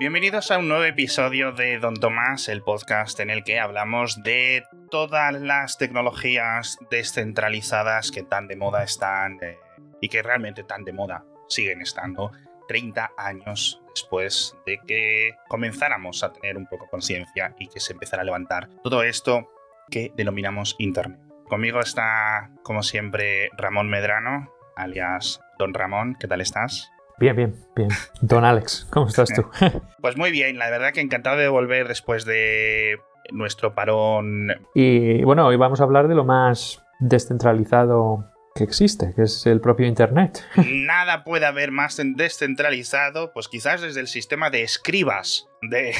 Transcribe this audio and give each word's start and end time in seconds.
Bienvenidos 0.00 0.52
a 0.52 0.58
un 0.58 0.68
nuevo 0.68 0.84
episodio 0.84 1.50
de 1.50 1.80
Don 1.80 1.96
Tomás, 1.96 2.48
el 2.48 2.62
podcast 2.62 3.18
en 3.18 3.30
el 3.30 3.42
que 3.42 3.58
hablamos 3.58 4.22
de 4.22 4.62
todas 4.92 5.34
las 5.34 5.76
tecnologías 5.76 6.78
descentralizadas 6.88 8.12
que 8.12 8.22
tan 8.22 8.46
de 8.46 8.54
moda 8.54 8.84
están 8.84 9.42
eh, 9.42 9.58
y 10.00 10.08
que 10.08 10.22
realmente 10.22 10.62
tan 10.62 10.84
de 10.84 10.92
moda 10.92 11.24
siguen 11.48 11.82
estando 11.82 12.30
30 12.68 13.10
años 13.18 13.82
después 13.90 14.56
de 14.66 14.78
que 14.86 15.32
comenzáramos 15.48 16.22
a 16.22 16.32
tener 16.32 16.56
un 16.56 16.66
poco 16.66 16.86
conciencia 16.86 17.56
y 17.58 17.66
que 17.66 17.80
se 17.80 17.92
empezara 17.92 18.22
a 18.22 18.24
levantar 18.24 18.68
todo 18.84 19.02
esto 19.02 19.50
que 19.90 20.12
denominamos 20.14 20.76
Internet. 20.78 21.18
Conmigo 21.48 21.80
está, 21.80 22.52
como 22.62 22.84
siempre, 22.84 23.50
Ramón 23.56 23.90
Medrano, 23.90 24.48
alias 24.76 25.40
Don 25.58 25.74
Ramón. 25.74 26.14
¿Qué 26.20 26.28
tal 26.28 26.40
estás? 26.40 26.92
Bien, 27.18 27.34
bien, 27.34 27.54
bien. 27.74 27.88
Don 28.20 28.44
Alex, 28.44 28.86
¿cómo 28.90 29.08
estás 29.08 29.28
tú? 29.34 29.42
pues 30.00 30.16
muy 30.16 30.30
bien, 30.30 30.56
la 30.56 30.70
verdad 30.70 30.92
que 30.92 31.00
encantado 31.00 31.36
de 31.36 31.48
volver 31.48 31.88
después 31.88 32.24
de 32.24 32.98
nuestro 33.32 33.74
parón. 33.74 34.54
Y 34.74 35.24
bueno, 35.24 35.46
hoy 35.46 35.56
vamos 35.56 35.80
a 35.80 35.84
hablar 35.84 36.06
de 36.06 36.14
lo 36.14 36.24
más 36.24 36.84
descentralizado 37.00 38.24
que 38.54 38.62
existe, 38.62 39.14
que 39.16 39.22
es 39.22 39.46
el 39.46 39.60
propio 39.60 39.86
Internet. 39.86 40.44
Nada 40.64 41.24
puede 41.24 41.46
haber 41.46 41.72
más 41.72 42.00
descentralizado, 42.00 43.32
pues 43.32 43.48
quizás 43.48 43.80
desde 43.80 44.00
el 44.00 44.06
sistema 44.06 44.50
de 44.50 44.62
escribas 44.62 45.48
de, 45.62 45.94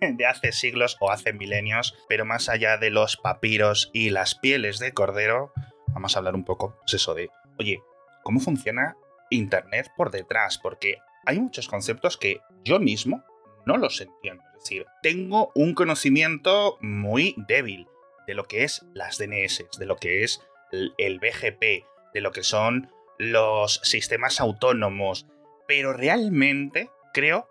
de, 0.00 0.26
hace 0.26 0.52
siglos 0.52 0.96
o 1.00 1.10
hace 1.10 1.34
milenios, 1.34 1.94
pero 2.08 2.24
más 2.24 2.48
allá 2.48 2.78
de 2.78 2.90
los 2.90 3.18
papiros 3.18 3.90
y 3.92 4.08
las 4.08 4.34
pieles 4.34 4.78
de 4.78 4.92
cordero, 4.92 5.52
vamos 5.88 6.16
a 6.16 6.20
hablar 6.20 6.34
un 6.34 6.44
poco, 6.44 6.78
pues 6.80 6.94
eso 6.94 7.14
de, 7.14 7.28
oye, 7.58 7.82
¿cómo 8.22 8.40
funciona 8.40 8.96
Internet 9.34 9.90
por 9.96 10.10
detrás, 10.10 10.58
porque 10.58 10.98
hay 11.26 11.40
muchos 11.40 11.68
conceptos 11.68 12.16
que 12.16 12.40
yo 12.64 12.78
mismo 12.80 13.24
no 13.66 13.76
los 13.76 14.00
entiendo. 14.00 14.42
Es 14.54 14.60
decir, 14.60 14.86
tengo 15.02 15.52
un 15.54 15.74
conocimiento 15.74 16.78
muy 16.80 17.34
débil 17.48 17.86
de 18.26 18.34
lo 18.34 18.44
que 18.44 18.64
es 18.64 18.84
las 18.94 19.18
DNS, 19.18 19.64
de 19.78 19.86
lo 19.86 19.96
que 19.96 20.24
es 20.24 20.40
el 20.70 21.18
BGP, 21.18 21.84
de 22.14 22.20
lo 22.20 22.32
que 22.32 22.42
son 22.42 22.90
los 23.18 23.80
sistemas 23.82 24.40
autónomos, 24.40 25.26
pero 25.68 25.92
realmente 25.92 26.90
creo 27.12 27.48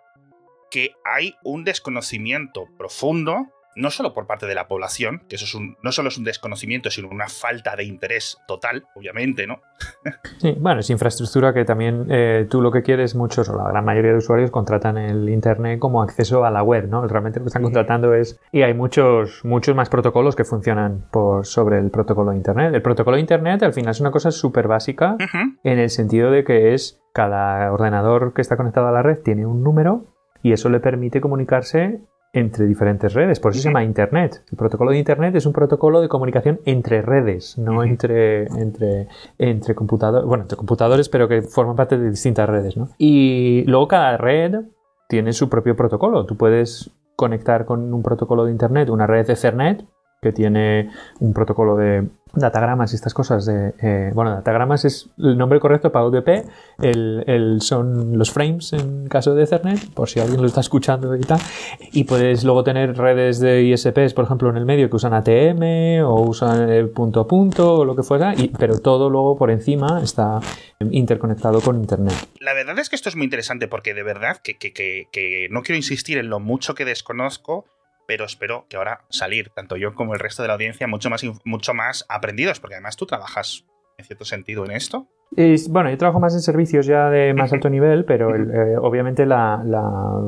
que 0.70 0.92
hay 1.04 1.36
un 1.42 1.64
desconocimiento 1.64 2.68
profundo 2.76 3.46
no 3.76 3.90
solo 3.90 4.14
por 4.14 4.26
parte 4.26 4.46
de 4.46 4.54
la 4.54 4.68
población, 4.68 5.22
que 5.28 5.36
eso 5.36 5.44
es 5.44 5.54
un, 5.54 5.76
no 5.82 5.92
solo 5.92 6.08
es 6.08 6.18
un 6.18 6.24
desconocimiento, 6.24 6.90
sino 6.90 7.08
una 7.08 7.28
falta 7.28 7.76
de 7.76 7.84
interés 7.84 8.38
total, 8.46 8.84
obviamente, 8.94 9.46
¿no? 9.46 9.60
sí, 10.38 10.54
bueno, 10.58 10.80
es 10.80 10.90
infraestructura 10.90 11.52
que 11.52 11.64
también 11.64 12.06
eh, 12.10 12.46
tú 12.48 12.60
lo 12.60 12.70
que 12.70 12.82
quieres, 12.82 13.14
muchos 13.14 13.48
o 13.48 13.56
la 13.56 13.68
gran 13.68 13.84
mayoría 13.84 14.12
de 14.12 14.18
usuarios 14.18 14.50
contratan 14.50 14.98
el 14.98 15.28
Internet 15.28 15.78
como 15.78 16.02
acceso 16.02 16.44
a 16.44 16.50
la 16.50 16.62
web, 16.62 16.88
¿no? 16.88 17.06
Realmente 17.06 17.40
lo 17.40 17.44
que 17.44 17.48
están 17.48 17.62
contratando 17.62 18.14
es, 18.14 18.40
y 18.52 18.62
hay 18.62 18.74
muchos, 18.74 19.44
muchos 19.44 19.74
más 19.74 19.88
protocolos 19.88 20.36
que 20.36 20.44
funcionan 20.44 21.06
por, 21.10 21.46
sobre 21.46 21.78
el 21.78 21.90
protocolo 21.90 22.30
de 22.30 22.36
Internet. 22.36 22.74
El 22.74 22.82
protocolo 22.82 23.16
de 23.16 23.20
Internet 23.20 23.62
al 23.62 23.72
final 23.72 23.90
es 23.90 24.00
una 24.00 24.10
cosa 24.10 24.30
súper 24.30 24.68
básica 24.68 25.16
en 25.62 25.78
el 25.78 25.90
sentido 25.90 26.30
de 26.30 26.44
que 26.44 26.74
es 26.74 27.00
cada 27.12 27.72
ordenador 27.72 28.34
que 28.34 28.42
está 28.42 28.56
conectado 28.56 28.88
a 28.88 28.92
la 28.92 29.02
red 29.02 29.18
tiene 29.22 29.46
un 29.46 29.62
número 29.62 30.06
y 30.42 30.52
eso 30.52 30.68
le 30.68 30.80
permite 30.80 31.20
comunicarse 31.20 32.00
entre 32.34 32.66
diferentes 32.66 33.14
redes. 33.14 33.40
Por 33.40 33.52
eso 33.52 33.62
se 33.62 33.68
llama 33.68 33.84
Internet. 33.84 34.42
El 34.50 34.58
protocolo 34.58 34.90
de 34.90 34.98
Internet 34.98 35.34
es 35.36 35.46
un 35.46 35.52
protocolo 35.52 36.00
de 36.00 36.08
comunicación 36.08 36.60
entre 36.66 37.00
redes, 37.00 37.56
no 37.56 37.82
entre, 37.84 38.46
entre, 38.60 39.08
entre 39.38 39.74
computadores, 39.74 40.26
bueno, 40.26 40.42
entre 40.42 40.56
computadores, 40.56 41.08
pero 41.08 41.28
que 41.28 41.42
forman 41.42 41.76
parte 41.76 41.96
de 41.96 42.10
distintas 42.10 42.48
redes. 42.48 42.76
¿no? 42.76 42.90
Y 42.98 43.64
luego 43.66 43.88
cada 43.88 44.16
red 44.16 44.62
tiene 45.08 45.32
su 45.32 45.48
propio 45.48 45.76
protocolo. 45.76 46.26
Tú 46.26 46.36
puedes 46.36 46.90
conectar 47.16 47.64
con 47.64 47.94
un 47.94 48.02
protocolo 48.02 48.44
de 48.44 48.50
Internet 48.50 48.90
una 48.90 49.06
red 49.06 49.26
de 49.26 49.34
Ethernet 49.34 49.84
que 50.24 50.32
tiene 50.32 50.90
un 51.20 51.32
protocolo 51.32 51.76
de 51.76 52.08
datagramas 52.34 52.92
y 52.92 52.96
estas 52.96 53.14
cosas 53.14 53.46
de 53.46 53.74
eh, 53.80 54.10
bueno 54.12 54.32
datagramas 54.32 54.84
es 54.84 55.08
el 55.18 55.38
nombre 55.38 55.60
correcto 55.60 55.92
para 55.92 56.06
UDP 56.06 56.44
el, 56.82 57.58
son 57.60 58.18
los 58.18 58.32
frames 58.32 58.72
en 58.72 59.06
caso 59.06 59.34
de 59.34 59.44
Ethernet 59.44 59.92
por 59.94 60.08
si 60.08 60.18
alguien 60.18 60.40
lo 60.40 60.46
está 60.46 60.60
escuchando 60.60 61.14
y 61.14 61.20
tal 61.20 61.38
y 61.92 62.04
puedes 62.04 62.42
luego 62.42 62.64
tener 62.64 62.96
redes 62.96 63.38
de 63.38 63.62
ISPs 63.62 64.14
por 64.14 64.24
ejemplo 64.24 64.50
en 64.50 64.56
el 64.56 64.64
medio 64.64 64.90
que 64.90 64.96
usan 64.96 65.14
ATM 65.14 66.04
o 66.04 66.22
usan 66.22 66.72
eh, 66.72 66.84
punto 66.86 67.20
a 67.20 67.28
punto 67.28 67.74
o 67.74 67.84
lo 67.84 67.94
que 67.94 68.02
fuera 68.02 68.34
pero 68.58 68.78
todo 68.80 69.10
luego 69.10 69.36
por 69.36 69.50
encima 69.50 70.00
está 70.02 70.40
interconectado 70.90 71.60
con 71.60 71.76
internet. 71.76 72.14
La 72.40 72.52
verdad 72.52 72.78
es 72.78 72.90
que 72.90 72.96
esto 72.96 73.08
es 73.08 73.16
muy 73.16 73.24
interesante 73.24 73.68
porque 73.68 73.94
de 73.94 74.02
verdad 74.02 74.38
que, 74.42 74.58
que, 74.58 74.72
que 74.72 75.48
no 75.50 75.62
quiero 75.62 75.76
insistir 75.76 76.18
en 76.18 76.28
lo 76.28 76.40
mucho 76.40 76.74
que 76.74 76.84
desconozco 76.84 77.64
pero 78.06 78.24
espero 78.24 78.66
que 78.68 78.76
ahora 78.76 79.04
salir, 79.10 79.50
tanto 79.50 79.76
yo 79.76 79.94
como 79.94 80.14
el 80.14 80.20
resto 80.20 80.42
de 80.42 80.48
la 80.48 80.54
audiencia, 80.54 80.86
mucho 80.86 81.10
más, 81.10 81.22
mucho 81.44 81.74
más 81.74 82.04
aprendidos, 82.08 82.60
porque 82.60 82.74
además 82.74 82.96
tú 82.96 83.06
trabajas 83.06 83.64
en 83.98 84.04
cierto 84.04 84.24
sentido 84.24 84.64
en 84.64 84.72
esto 84.72 85.08
bueno, 85.68 85.90
yo 85.90 85.98
trabajo 85.98 86.20
más 86.20 86.34
en 86.34 86.40
servicios 86.40 86.86
ya 86.86 87.10
de 87.10 87.34
más 87.34 87.52
alto 87.52 87.68
nivel, 87.68 88.04
pero 88.04 88.34
eh, 88.34 88.76
obviamente 88.80 89.24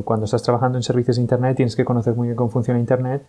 cuando 0.04 0.24
estás 0.24 0.42
trabajando 0.42 0.78
en 0.78 0.82
servicios 0.82 1.16
de 1.16 1.22
Internet 1.22 1.56
tienes 1.56 1.76
que 1.76 1.84
conocer 1.84 2.14
muy 2.14 2.28
bien 2.28 2.36
cómo 2.36 2.50
funciona 2.50 2.80
Internet. 2.80 3.22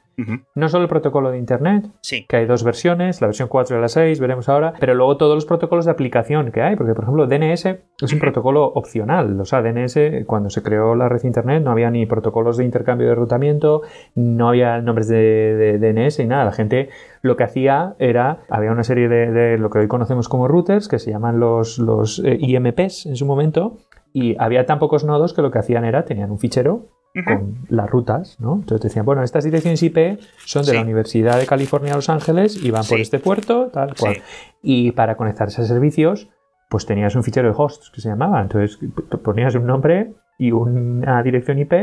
No 0.55 0.69
solo 0.69 0.83
el 0.83 0.89
protocolo 0.89 1.31
de 1.31 1.37
Internet, 1.37 1.89
que 2.27 2.37
hay 2.37 2.45
dos 2.45 2.63
versiones, 2.63 3.21
la 3.21 3.27
versión 3.27 3.47
4 3.47 3.77
y 3.77 3.81
la 3.81 3.87
6, 3.87 4.19
veremos 4.19 4.49
ahora, 4.49 4.73
pero 4.79 4.93
luego 4.95 5.17
todos 5.17 5.35
los 5.35 5.45
protocolos 5.45 5.85
de 5.85 5.91
aplicación 5.91 6.51
que 6.51 6.61
hay, 6.61 6.75
porque 6.75 6.93
por 6.93 7.03
ejemplo 7.03 7.27
DNS 7.27 7.65
es 7.65 8.13
un 8.13 8.19
protocolo 8.19 8.65
opcional. 8.65 9.39
O 9.39 9.45
sea, 9.45 9.61
DNS, 9.61 10.25
cuando 10.25 10.49
se 10.49 10.63
creó 10.63 10.95
la 10.95 11.09
red 11.09 11.23
Internet 11.23 11.63
no 11.63 11.71
había 11.71 11.89
ni 11.89 12.05
protocolos 12.05 12.57
de 12.57 12.65
intercambio 12.65 13.07
de 13.07 13.15
rutamiento, 13.15 13.81
no 14.15 14.49
había 14.49 14.81
nombres 14.81 15.07
de, 15.07 15.77
de 15.79 15.79
DNS 15.79 16.19
y 16.19 16.27
nada. 16.27 16.45
La 16.45 16.51
gente 16.51 16.89
lo 17.21 17.35
que 17.35 17.43
hacía 17.43 17.95
era, 17.99 18.39
había 18.49 18.71
una 18.71 18.83
serie 18.83 19.07
de, 19.07 19.57
lo 19.57 19.69
que 19.69 19.79
hoy 19.79 19.87
conocemos 19.87 20.29
como 20.29 20.47
routers, 20.47 20.87
que 20.87 20.99
se 20.99 21.11
llaman 21.11 21.39
los, 21.39 21.66
los 21.77 22.19
eh, 22.19 22.37
IMPs 22.39 23.05
en 23.05 23.15
su 23.15 23.25
momento, 23.25 23.77
y 24.13 24.35
había 24.39 24.65
tan 24.65 24.79
pocos 24.79 25.03
nodos 25.03 25.33
que 25.33 25.41
lo 25.41 25.51
que 25.51 25.59
hacían 25.59 25.85
era, 25.85 26.05
tenían 26.05 26.31
un 26.31 26.39
fichero 26.39 26.89
con 27.25 27.65
las 27.69 27.89
rutas, 27.89 28.39
¿no? 28.39 28.55
Entonces 28.55 28.81
decían, 28.81 29.05
bueno, 29.05 29.23
estas 29.23 29.43
direcciones 29.43 29.81
IP 29.81 30.19
son 30.45 30.65
de 30.65 30.73
la 30.73 30.81
Universidad 30.81 31.39
de 31.39 31.47
California 31.47 31.95
Los 31.95 32.09
Ángeles 32.09 32.63
y 32.63 32.69
van 32.69 32.85
por 32.85 32.99
este 32.99 33.17
puerto, 33.17 33.69
tal 33.73 33.95
cual. 33.95 34.17
Y 34.61 34.91
para 34.91 35.17
conectarse 35.17 35.61
a 35.61 35.65
servicios, 35.65 36.29
pues 36.69 36.85
tenías 36.85 37.15
un 37.15 37.23
fichero 37.23 37.47
de 37.47 37.55
hosts 37.57 37.91
que 37.93 38.01
se 38.01 38.09
llamaba. 38.09 38.41
Entonces 38.41 38.77
ponías 39.23 39.55
un 39.55 39.65
nombre 39.65 40.13
y 40.37 40.51
una 40.51 41.23
dirección 41.23 41.57
IP 41.57 41.73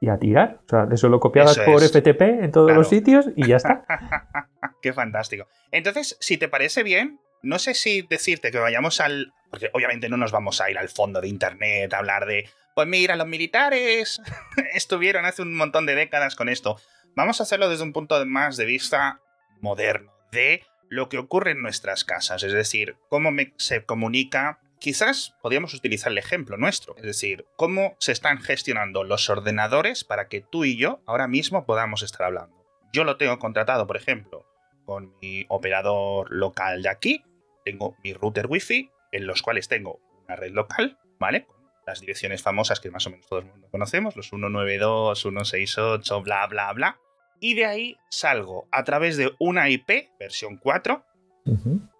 y 0.00 0.08
a 0.08 0.18
tirar. 0.18 0.60
O 0.66 0.68
sea, 0.68 0.88
eso 0.92 1.08
lo 1.08 1.18
copiabas 1.18 1.58
por 1.58 1.82
FTP 1.82 2.20
en 2.42 2.52
todos 2.52 2.72
los 2.72 2.88
sitios 2.88 3.30
y 3.34 3.48
ya 3.48 3.56
está. 3.56 3.84
Qué 4.82 4.92
fantástico. 4.92 5.46
Entonces, 5.72 6.16
si 6.20 6.38
te 6.38 6.48
parece 6.48 6.82
bien, 6.82 7.18
no 7.42 7.58
sé 7.58 7.74
si 7.74 8.02
decirte 8.02 8.50
que 8.50 8.58
vayamos 8.58 9.00
al. 9.00 9.32
Porque 9.50 9.70
obviamente 9.72 10.08
no 10.08 10.16
nos 10.16 10.32
vamos 10.32 10.60
a 10.60 10.70
ir 10.70 10.78
al 10.78 10.88
fondo 10.88 11.20
de 11.20 11.28
internet 11.28 11.92
a 11.92 11.98
hablar 11.98 12.26
de. 12.26 12.48
Pues 12.74 12.86
mira, 12.86 13.16
los 13.16 13.26
militares 13.26 14.20
estuvieron 14.74 15.24
hace 15.24 15.42
un 15.42 15.56
montón 15.56 15.86
de 15.86 15.94
décadas 15.94 16.36
con 16.36 16.48
esto. 16.48 16.80
Vamos 17.16 17.40
a 17.40 17.42
hacerlo 17.42 17.68
desde 17.68 17.82
un 17.84 17.92
punto 17.92 18.24
más 18.26 18.56
de 18.56 18.66
vista 18.66 19.20
moderno, 19.60 20.12
de 20.30 20.62
lo 20.88 21.08
que 21.08 21.18
ocurre 21.18 21.52
en 21.52 21.62
nuestras 21.62 22.04
casas, 22.04 22.42
es 22.44 22.52
decir, 22.52 22.96
cómo 23.08 23.30
se 23.56 23.84
comunica 23.84 24.60
Quizás 24.78 25.34
podríamos 25.42 25.74
utilizar 25.74 26.12
el 26.12 26.18
ejemplo 26.18 26.56
nuestro, 26.56 26.96
es 26.96 27.02
decir, 27.02 27.46
cómo 27.56 27.96
se 27.98 28.12
están 28.12 28.40
gestionando 28.40 29.02
los 29.02 29.28
ordenadores 29.28 30.04
para 30.04 30.28
que 30.28 30.40
tú 30.40 30.64
y 30.64 30.76
yo 30.76 31.02
ahora 31.04 31.26
mismo 31.26 31.66
podamos 31.66 32.02
estar 32.02 32.26
hablando. 32.26 32.64
Yo 32.92 33.02
lo 33.02 33.16
tengo 33.16 33.38
contratado, 33.40 33.88
por 33.88 33.96
ejemplo, 33.96 34.46
con 34.84 35.16
mi 35.20 35.46
operador 35.48 36.28
local 36.30 36.82
de 36.82 36.90
aquí, 36.90 37.24
tengo 37.68 37.96
mi 38.02 38.14
router 38.14 38.46
wifi, 38.46 38.90
en 39.12 39.26
los 39.26 39.42
cuales 39.42 39.68
tengo 39.68 40.00
una 40.24 40.36
red 40.36 40.52
local, 40.52 40.98
¿vale? 41.18 41.46
Las 41.86 42.00
direcciones 42.00 42.42
famosas 42.42 42.80
que 42.80 42.90
más 42.90 43.06
o 43.06 43.10
menos 43.10 43.26
todo 43.26 43.40
el 43.40 43.44
mundo 43.44 43.68
conocemos, 43.70 44.16
los 44.16 44.28
192, 44.28 45.20
168, 45.20 46.22
bla, 46.22 46.46
bla, 46.46 46.72
bla. 46.72 46.98
Y 47.40 47.54
de 47.54 47.66
ahí 47.66 47.96
salgo 48.10 48.68
a 48.72 48.84
través 48.84 49.18
de 49.18 49.32
una 49.38 49.68
IP, 49.68 50.08
versión 50.18 50.56
4, 50.56 51.04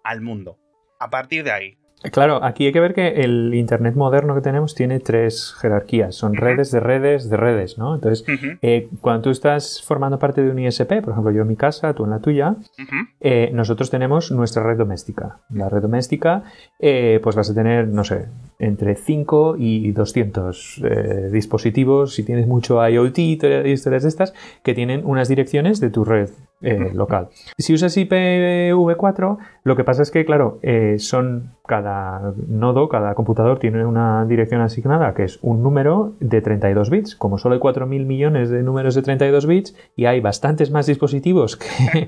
al 0.03 0.21
mundo. 0.21 0.59
A 0.99 1.09
partir 1.11 1.43
de 1.43 1.51
ahí, 1.51 1.77
Claro, 2.01 2.43
aquí 2.43 2.65
hay 2.65 2.71
que 2.71 2.79
ver 2.79 2.93
que 2.93 3.07
el 3.21 3.53
Internet 3.53 3.95
moderno 3.95 4.33
que 4.33 4.41
tenemos 4.41 4.73
tiene 4.73 5.01
tres 5.01 5.53
jerarquías. 5.59 6.15
Son 6.15 6.33
redes 6.33 6.71
de 6.71 6.79
redes 6.79 7.29
de 7.29 7.35
redes, 7.35 7.77
¿no? 7.77 7.95
Entonces, 7.95 8.25
eh, 8.61 8.87
cuando 9.01 9.23
tú 9.23 9.29
estás 9.31 9.83
formando 9.83 10.17
parte 10.17 10.41
de 10.41 10.49
un 10.49 10.59
ISP, 10.59 11.01
por 11.01 11.11
ejemplo, 11.11 11.31
yo 11.31 11.41
en 11.41 11.47
mi 11.49 11.57
casa, 11.57 11.93
tú 11.93 12.05
en 12.05 12.11
la 12.11 12.19
tuya, 12.19 12.55
eh, 13.19 13.51
nosotros 13.53 13.89
tenemos 13.89 14.31
nuestra 14.31 14.63
red 14.63 14.77
doméstica. 14.77 15.39
La 15.49 15.67
red 15.67 15.81
doméstica, 15.81 16.43
eh, 16.79 17.19
pues 17.21 17.35
vas 17.35 17.49
a 17.49 17.53
tener, 17.53 17.89
no 17.89 18.05
sé, 18.05 18.27
entre 18.59 18.95
5 18.95 19.55
y 19.57 19.91
200 19.91 20.81
dispositivos, 21.31 22.15
si 22.15 22.23
tienes 22.23 22.47
mucho 22.47 22.85
IoT 22.87 23.19
y 23.19 23.31
historias 23.65 24.03
de 24.03 24.09
estas, 24.09 24.33
que 24.63 24.73
tienen 24.73 25.05
unas 25.05 25.27
direcciones 25.27 25.81
de 25.81 25.89
tu 25.89 26.05
red 26.05 26.29
eh, 26.61 26.91
local. 26.93 27.29
Si 27.57 27.73
usas 27.73 27.95
IPv4, 27.97 29.37
lo 29.63 29.75
que 29.75 29.83
pasa 29.85 30.01
es 30.01 30.11
que, 30.11 30.25
claro, 30.25 30.59
eh, 30.61 30.95
son 30.99 31.53
cada 31.65 32.33
nodo, 32.47 32.89
cada 32.89 33.15
computador 33.15 33.59
tiene 33.59 33.85
una 33.85 34.25
dirección 34.25 34.59
asignada 34.61 35.13
que 35.13 35.23
es 35.23 35.39
un 35.41 35.63
número 35.63 36.13
de 36.19 36.41
32 36.41 36.89
bits. 36.89 37.15
Como 37.15 37.37
solo 37.37 37.55
hay 37.55 37.61
4.000 37.61 38.05
millones 38.05 38.49
de 38.49 38.61
números 38.63 38.95
de 38.95 39.03
32 39.03 39.45
bits 39.45 39.75
y 39.95 40.05
hay 40.05 40.19
bastantes 40.19 40.69
más 40.71 40.85
dispositivos 40.85 41.55
que, 41.55 42.07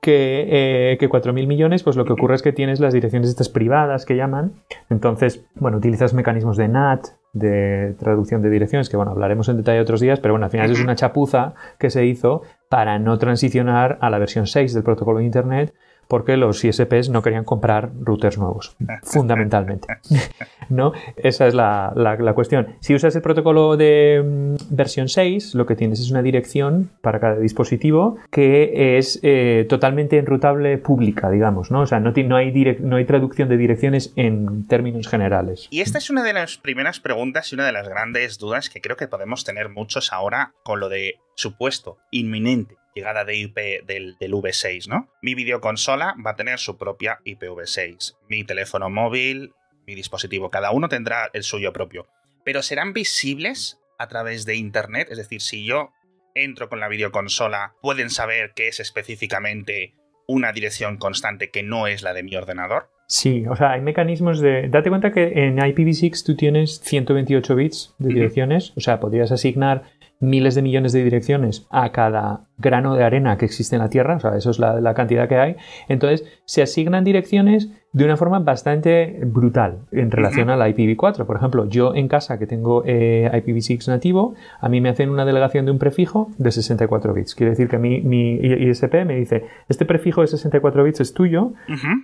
que, 0.00 0.92
eh, 0.92 0.96
que 0.98 1.10
4.000 1.10 1.46
millones, 1.46 1.82
pues 1.82 1.96
lo 1.96 2.04
que 2.04 2.12
ocurre 2.14 2.36
es 2.36 2.42
que 2.42 2.52
tienes 2.52 2.80
las 2.80 2.94
direcciones 2.94 3.28
estas 3.28 3.48
privadas 3.48 4.06
que 4.06 4.16
llaman. 4.16 4.52
Entonces, 4.88 5.44
bueno, 5.56 5.76
utilizas 5.76 6.14
mecanismos 6.14 6.56
de 6.56 6.68
NAT, 6.68 7.08
de 7.32 7.94
traducción 7.98 8.42
de 8.42 8.50
direcciones, 8.50 8.88
que 8.88 8.96
bueno, 8.96 9.12
hablaremos 9.12 9.48
en 9.48 9.58
detalle 9.58 9.80
otros 9.80 10.00
días, 10.00 10.20
pero 10.20 10.34
bueno, 10.34 10.46
al 10.46 10.50
final 10.50 10.70
es 10.70 10.80
una 10.80 10.94
chapuza 10.94 11.54
que 11.78 11.90
se 11.90 12.06
hizo 12.06 12.42
para 12.68 12.98
no 12.98 13.18
transicionar 13.18 13.98
a 14.00 14.10
la 14.10 14.18
versión 14.18 14.46
6 14.46 14.74
del 14.74 14.82
protocolo 14.82 15.18
de 15.18 15.24
Internet 15.24 15.74
porque 16.08 16.36
los 16.36 16.64
ISPs 16.64 17.10
no 17.10 17.22
querían 17.22 17.44
comprar 17.44 17.90
routers 18.00 18.38
nuevos, 18.38 18.76
fundamentalmente. 19.02 19.98
¿No? 20.68 20.92
Esa 21.16 21.46
es 21.46 21.54
la, 21.54 21.92
cuestión. 22.34 22.76
Si 22.80 22.94
usas 22.94 23.14
el 23.16 23.22
protocolo 23.22 23.76
de 23.76 24.22
mm, 24.24 24.74
versión 24.74 25.08
6, 25.08 25.54
lo 25.54 25.66
que 25.66 25.76
tienes 25.76 26.00
es 26.00 26.10
una 26.10 26.22
dirección 26.22 26.90
para 27.00 27.20
cada 27.20 27.38
dispositivo 27.38 28.18
que 28.30 28.98
es 28.98 29.20
eh, 29.22 29.66
totalmente 29.68 30.18
enrutable 30.18 30.78
pública, 30.78 31.30
digamos, 31.30 31.70
¿no? 31.70 31.82
O 31.82 31.86
sea, 31.86 32.00
no, 32.00 32.12
no, 32.12 32.36
hay 32.36 32.76
no 32.80 32.96
hay 32.96 33.04
traducción 33.04 33.48
de 33.48 33.56
direcciones 33.56 34.12
en 34.16 34.66
términos 34.66 35.08
generales. 35.08 35.68
Y 35.70 35.80
esta 35.80 35.98
es 35.98 36.10
una 36.10 36.22
de 36.22 36.32
las 36.32 36.58
primeras 36.58 37.00
preguntas 37.00 37.52
y 37.52 37.54
una 37.54 37.66
de 37.66 37.72
las 37.72 37.88
grandes 37.88 38.38
dudas 38.38 38.70
que 38.70 38.80
creo 38.80 38.96
que 38.96 39.08
podemos 39.08 39.44
tener 39.44 39.68
muchos 39.68 40.12
ahora 40.12 40.52
con 40.62 40.80
lo 40.80 40.88
de 40.88 41.16
supuesto 41.34 41.98
inminente 42.10 42.76
llegada 42.98 43.24
de 43.24 43.36
IP 43.36 43.56
del, 43.86 44.16
V6, 44.18 44.88
¿no? 44.88 45.08
Mi 45.22 45.34
videoconsola 45.34 46.14
va 46.24 46.32
a 46.32 46.36
tener 46.36 46.58
su 46.58 46.76
propia 46.76 47.20
IPv6. 47.24 48.16
Mi 48.28 48.44
teléfono 48.44 48.90
móvil, 48.90 49.52
mi 49.86 49.94
dispositivo, 49.94 50.50
cada 50.50 50.72
uno 50.72 50.88
tendrá 50.88 51.30
el 51.32 51.44
suyo 51.44 51.72
propio. 51.72 52.06
Pero 52.44 52.62
serán 52.62 52.92
visibles 52.92 53.78
a 53.98 54.08
través 54.08 54.44
de 54.46 54.56
Internet, 54.56 55.08
es 55.10 55.18
decir, 55.18 55.40
si 55.40 55.64
yo 55.64 55.90
entro 56.34 56.68
con 56.68 56.80
la 56.80 56.88
videoconsola, 56.88 57.74
pueden 57.80 58.10
saber 58.10 58.52
que 58.54 58.68
es 58.68 58.80
específicamente 58.80 59.94
una 60.26 60.52
dirección 60.52 60.98
constante 60.98 61.50
que 61.50 61.62
no 61.62 61.86
es 61.86 62.02
la 62.02 62.12
de 62.12 62.22
mi 62.22 62.36
ordenador. 62.36 62.90
Sí, 63.06 63.46
o 63.48 63.56
sea, 63.56 63.72
hay 63.72 63.80
mecanismos 63.80 64.40
de... 64.40 64.68
Date 64.68 64.90
cuenta 64.90 65.12
que 65.12 65.46
en 65.46 65.56
IPv6 65.56 66.24
tú 66.24 66.36
tienes 66.36 66.80
128 66.80 67.56
bits 67.56 67.94
de 67.98 68.12
direcciones, 68.12 68.74
o 68.76 68.80
sea, 68.80 69.00
podrías 69.00 69.32
asignar 69.32 69.84
miles 70.20 70.54
de 70.54 70.62
millones 70.62 70.92
de 70.92 71.04
direcciones 71.04 71.66
a 71.70 71.92
cada 71.92 72.47
grano 72.58 72.94
de 72.94 73.04
arena 73.04 73.38
que 73.38 73.44
existe 73.44 73.76
en 73.76 73.82
la 73.82 73.88
Tierra, 73.88 74.16
o 74.16 74.20
sea, 74.20 74.36
eso 74.36 74.50
es 74.50 74.58
la, 74.58 74.94
cantidad 74.94 75.28
que 75.28 75.36
hay. 75.36 75.56
Entonces, 75.88 76.24
se 76.44 76.62
asignan 76.62 77.04
direcciones 77.04 77.70
de 77.92 78.04
una 78.04 78.16
forma 78.16 78.38
bastante 78.40 79.18
brutal 79.24 79.78
en 79.92 80.10
relación 80.10 80.50
a 80.50 80.56
la 80.56 80.68
IPv4. 80.68 81.24
Por 81.24 81.36
ejemplo, 81.36 81.66
yo 81.68 81.94
en 81.94 82.06
casa 82.06 82.38
que 82.38 82.46
tengo 82.46 82.82
eh, 82.84 83.30
IPv6 83.32 83.88
nativo, 83.88 84.34
a 84.60 84.68
mí 84.68 84.80
me 84.80 84.90
hacen 84.90 85.08
una 85.08 85.24
delegación 85.24 85.64
de 85.64 85.70
un 85.70 85.78
prefijo 85.78 86.30
de 86.36 86.50
64 86.50 87.14
bits. 87.14 87.34
Quiere 87.34 87.50
decir 87.50 87.68
que 87.68 87.78
mi, 87.78 88.02
mi 88.02 88.34
ISP 88.34 89.06
me 89.06 89.16
dice, 89.16 89.44
este 89.68 89.86
prefijo 89.86 90.20
de 90.20 90.26
64 90.26 90.84
bits 90.84 91.00
es 91.00 91.14
tuyo 91.14 91.52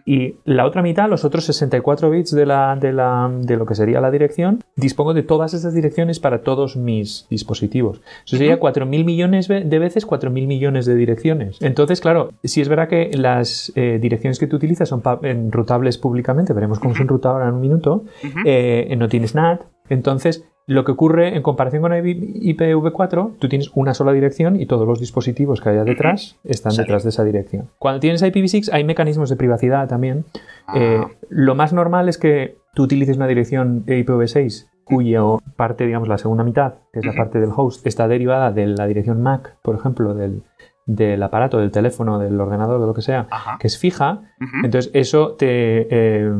y 0.07 0.37
la 0.45 0.65
otra 0.65 0.83
mitad, 0.83 1.09
los 1.09 1.25
otros 1.25 1.45
64 1.45 2.11
bits 2.11 2.35
de, 2.35 2.47
la, 2.47 2.77
de, 2.77 2.93
la, 2.93 3.31
de 3.43 3.57
lo 3.57 3.67
que 3.67 3.75
sería 3.75 4.00
la 4.00 4.11
dirección, 4.11 4.65
dispongo 4.77 5.12
de 5.12 5.23
todas 5.23 5.53
esas 5.53 5.75
direcciones 5.75 6.19
para 6.19 6.43
todos 6.43 6.77
mis 6.77 7.27
dispositivos. 7.29 8.00
Eso 8.25 8.39
sería 8.39 8.59
4.000 8.59 9.05
millones 9.05 9.49
de 9.49 9.79
veces 9.79 10.07
4.000 10.07 10.44
millones 10.46 10.87
de 10.87 10.94
direcciones. 10.94 11.58
Entonces, 11.61 12.00
claro, 12.00 12.31
si 12.43 12.61
es 12.61 12.69
verdad 12.69 12.88
que 12.88 13.11
las 13.14 13.73
eh, 13.75 13.99
direcciones 14.00 14.38
que 14.38 14.46
tú 14.46 14.56
utilizas 14.56 14.88
son 14.88 15.02
enrutables 15.23 15.99
públicamente, 15.99 16.52
veremos 16.52 16.79
cómo 16.79 16.94
se 16.94 17.02
enruta 17.02 17.31
ahora 17.31 17.49
en 17.49 17.55
un 17.55 17.61
minuto, 17.61 18.05
eh, 18.44 18.94
no 18.99 19.08
tienes 19.08 19.35
NAT, 19.35 19.62
entonces 19.88 20.44
lo 20.67 20.85
que 20.85 20.93
ocurre 20.93 21.37
en 21.37 21.43
comparación 21.43 21.82
con 21.82 21.93
IPv4, 21.93 23.35
tú 23.38 23.49
tienes 23.49 23.70
una 23.75 23.93
sola 23.93 24.12
dirección 24.12 24.58
y 24.58 24.67
todos 24.67 24.87
los 24.87 24.99
dispositivos 24.99 25.61
que 25.61 25.69
haya 25.69 25.85
detrás 25.85 26.38
están 26.43 26.75
detrás 26.75 27.02
de 27.02 27.11
esa 27.11 27.23
dirección. 27.23 27.69
Cuando 27.79 28.00
tienes 28.00 28.23
IPv6 28.23 28.70
hay 28.73 28.85
mecanismos 28.85 29.29
de 29.29 29.37
privacidad 29.37 29.88
también. 29.88 30.25
Eh, 30.75 31.00
ah. 31.00 31.11
lo 31.29 31.55
más 31.55 31.75
normal 31.75 32.08
es 32.08 32.17
que 32.17 32.56
tú 32.75 32.85
utilices 32.85 33.17
una 33.17 33.26
dirección 33.26 33.85
IPv6 33.87 34.67
cuya 34.85 35.21
parte, 35.57 35.87
digamos, 35.87 36.09
la 36.09 36.19
segunda 36.19 36.45
mitad, 36.45 36.75
que 36.93 37.01
es 37.01 37.07
la 37.07 37.15
parte 37.15 37.41
del 37.41 37.51
host, 37.55 37.87
está 37.87 38.07
derivada 38.07 38.53
de 38.53 38.67
la 38.67 38.87
dirección 38.87 39.23
MAC, 39.23 39.57
por 39.63 39.77
ejemplo, 39.77 40.15
del, 40.15 40.43
del 40.87 41.23
aparato, 41.23 41.59
del 41.59 41.71
teléfono, 41.71 42.19
del 42.19 42.39
ordenador, 42.41 42.81
de 42.81 42.87
lo 42.87 42.95
que 42.95 43.03
sea, 43.03 43.27
que 43.59 43.67
es 43.67 43.79
fija, 43.79 44.23
entonces 44.63 44.91
eso 44.95 45.33
te, 45.33 45.87
eh, 45.91 46.31